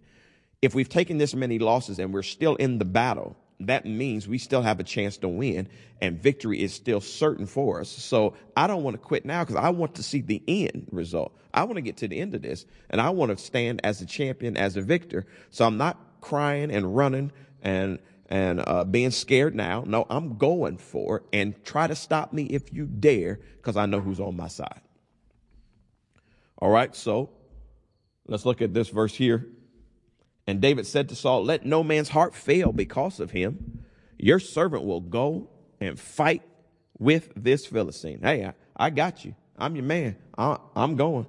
[0.62, 4.38] If we've taken this many losses and we're still in the battle, that means we
[4.38, 5.68] still have a chance to win
[6.00, 7.88] and victory is still certain for us.
[7.88, 11.36] So I don't want to quit now because I want to see the end result.
[11.52, 14.00] I want to get to the end of this and I want to stand as
[14.00, 15.26] a champion, as a victor.
[15.50, 17.32] So I'm not crying and running
[17.62, 17.98] and
[18.30, 19.84] and uh, being scared now.
[19.86, 23.86] No, I'm going for it and try to stop me if you dare because I
[23.86, 24.80] know who's on my side.
[26.58, 27.30] All right, so
[28.26, 29.46] let's look at this verse here.
[30.46, 33.84] And David said to Saul, Let no man's heart fail because of him.
[34.18, 35.48] Your servant will go
[35.80, 36.42] and fight
[36.98, 38.20] with this Philistine.
[38.22, 39.34] Hey, I, I got you.
[39.58, 40.16] I'm your man.
[40.36, 41.26] I, am going.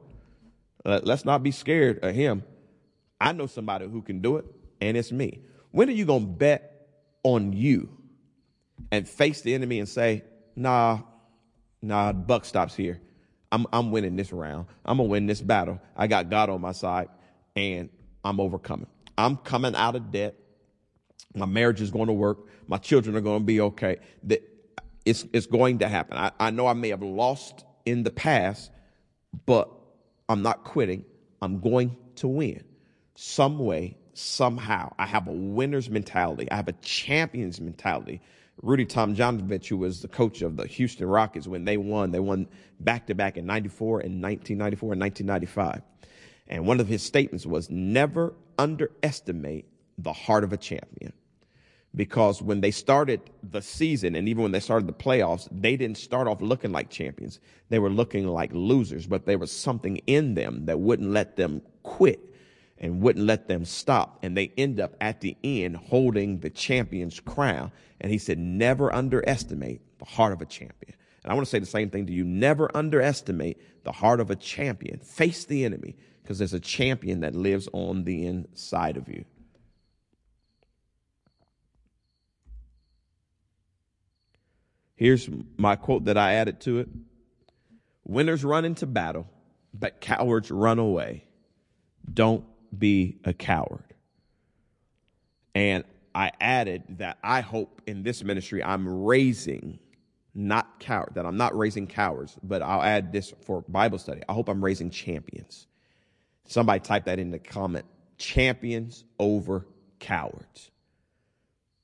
[0.84, 2.44] Let's not be scared of him.
[3.20, 4.46] I know somebody who can do it,
[4.82, 5.42] and it's me.
[5.72, 6.88] When are you going to bet
[7.24, 7.90] on you
[8.92, 10.24] and face the enemy and say,
[10.56, 11.00] nah,
[11.82, 13.02] nah, buck stops here.
[13.52, 14.68] I'm, I'm winning this round.
[14.84, 15.80] I'm going to win this battle.
[15.96, 17.10] I got God on my side
[17.56, 17.90] and
[18.24, 18.88] I'm overcoming.
[19.18, 20.36] I'm coming out of debt.
[21.34, 22.40] My marriage is going to work.
[22.68, 23.98] My children are going to be okay.
[25.06, 26.18] It's, it's going to happen.
[26.18, 28.72] I, I know I may have lost in the past,
[29.46, 29.70] but
[30.28, 31.06] I'm not quitting.
[31.42, 32.64] I'm going to win
[33.16, 34.94] some way, somehow.
[34.98, 36.50] I have a winner's mentality.
[36.52, 38.22] I have a champion's mentality.
[38.62, 42.48] Rudy Tomjanovich, who was the coach of the Houston Rockets when they won, they won
[42.80, 45.82] back to back in 94 and 1994 and 1995.
[46.48, 49.66] And one of his statements was never underestimate
[49.98, 51.14] the heart of a champion.
[51.96, 55.98] Because when they started the season and even when they started the playoffs, they didn't
[55.98, 57.40] start off looking like champions.
[57.70, 61.62] They were looking like losers, but there was something in them that wouldn't let them
[61.84, 62.20] quit
[62.78, 64.20] and wouldn't let them stop.
[64.22, 67.72] And they end up at the end holding the champion's crown.
[68.02, 70.96] And he said, never underestimate the heart of a champion.
[71.24, 72.26] And I want to say the same thing to you.
[72.26, 75.00] Never underestimate the heart of a champion.
[75.00, 75.96] Face the enemy
[76.26, 79.24] because there's a champion that lives on the inside of you.
[84.96, 86.90] Here's my quote that I added to it
[88.06, 89.28] Winners run into battle,
[89.72, 91.26] but cowards run away.
[92.12, 92.44] Don't
[92.76, 93.84] be a coward.
[95.54, 95.84] And
[96.16, 99.78] I added that I hope in this ministry I'm raising
[100.34, 104.22] not coward, that I'm not raising cowards, but I'll add this for Bible study.
[104.28, 105.68] I hope I'm raising champions.
[106.46, 107.86] Somebody type that in the comment.
[108.18, 109.66] Champions over
[110.00, 110.72] cowards.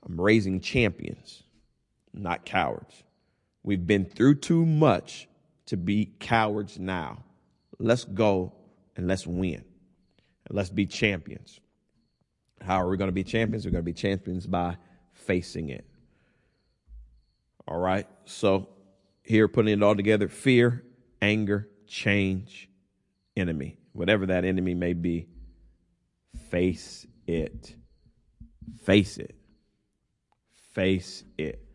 [0.05, 1.43] I'm raising champions,
[2.13, 3.03] not cowards.
[3.63, 5.27] We've been through too much
[5.67, 7.23] to be cowards now.
[7.79, 8.53] Let's go
[8.95, 9.63] and let's win.
[10.47, 11.59] And let's be champions.
[12.61, 13.65] How are we going to be champions?
[13.65, 14.77] We're going to be champions by
[15.13, 15.85] facing it.
[17.67, 18.07] All right.
[18.25, 18.69] So
[19.23, 20.83] here, putting it all together fear,
[21.21, 22.69] anger, change,
[23.37, 23.77] enemy.
[23.93, 25.27] Whatever that enemy may be,
[26.49, 27.75] face it.
[28.83, 29.35] Face it.
[30.73, 31.65] Face it.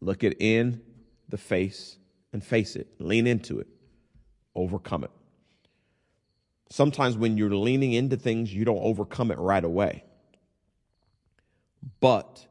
[0.00, 0.80] Look it in
[1.28, 1.98] the face
[2.32, 2.88] and face it.
[2.98, 3.66] Lean into it.
[4.54, 5.10] Overcome it.
[6.70, 10.04] Sometimes when you're leaning into things, you don't overcome it right away.
[12.00, 12.46] But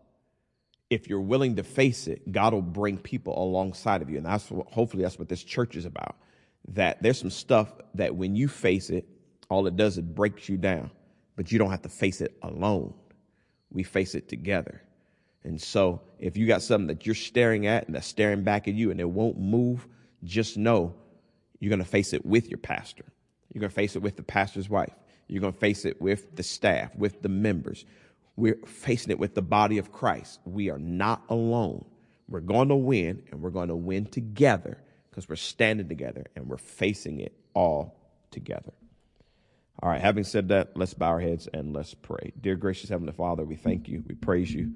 [0.89, 4.17] if you're willing to face it, God will bring people alongside of you.
[4.17, 6.15] And that's what, hopefully that's what this church is about.
[6.69, 9.07] That there's some stuff that when you face it,
[9.49, 10.91] all it does is breaks you down,
[11.35, 12.93] but you don't have to face it alone.
[13.71, 14.81] We face it together.
[15.43, 18.73] And so if you got something that you're staring at and that's staring back at
[18.73, 19.87] you and it won't move,
[20.23, 20.93] just know
[21.59, 23.05] you're going to face it with your pastor.
[23.53, 24.93] You're going to face it with the pastor's wife.
[25.27, 27.85] You're going to face it with the staff, with the members.
[28.35, 30.39] We're facing it with the body of Christ.
[30.45, 31.85] We are not alone.
[32.29, 34.77] We're going to win, and we're going to win together
[35.17, 37.97] because we're standing together and we're facing it all
[38.29, 38.71] together.
[39.81, 42.33] All right, having said that, let's bow our heads and let's pray.
[42.39, 44.73] Dear gracious Heavenly Father, we thank you, we praise you,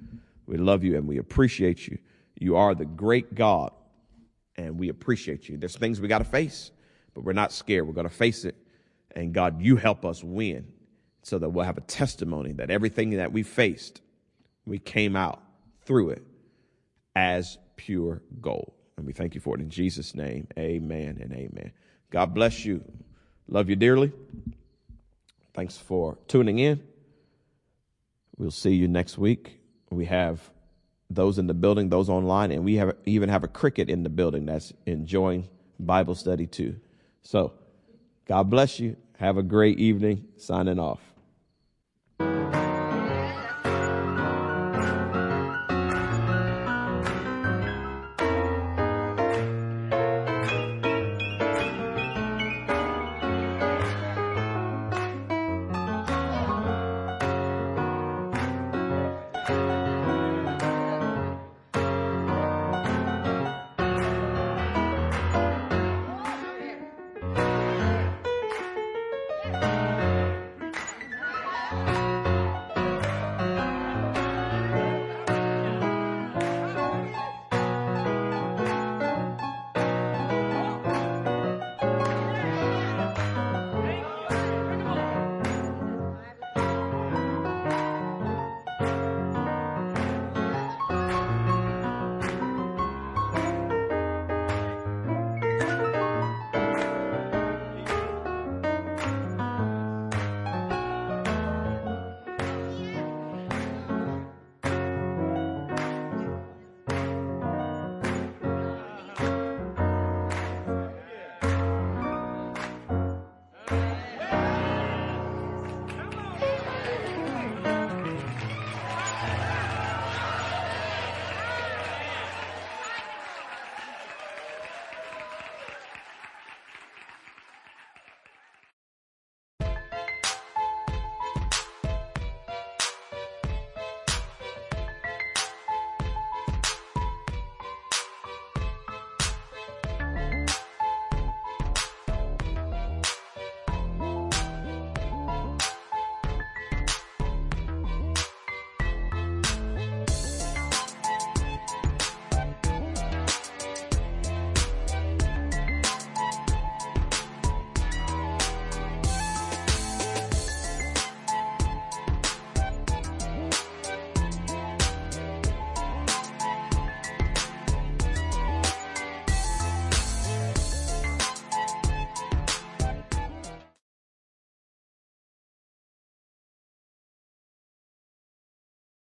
[0.47, 1.99] we love you, and we appreciate you.
[2.39, 3.71] You are the great God,
[4.55, 5.57] and we appreciate you.
[5.57, 6.71] There's things we got to face,
[7.13, 7.85] but we're not scared.
[7.85, 8.55] We're going to face it,
[9.11, 10.73] and God, you help us win
[11.21, 14.01] so that we'll have a testimony that everything that we faced,
[14.65, 15.39] we came out
[15.85, 16.23] through it
[17.15, 18.73] as pure gold.
[19.01, 20.47] And we thank you for it in Jesus' name.
[20.59, 21.71] Amen and amen.
[22.11, 22.83] God bless you.
[23.47, 24.11] Love you dearly.
[25.55, 26.83] Thanks for tuning in.
[28.37, 29.59] We'll see you next week.
[29.89, 30.47] We have
[31.09, 34.09] those in the building, those online, and we have even have a cricket in the
[34.09, 35.49] building that's enjoying
[35.79, 36.79] Bible study too.
[37.23, 37.53] So,
[38.27, 38.97] God bless you.
[39.17, 40.25] Have a great evening.
[40.37, 41.01] Signing off.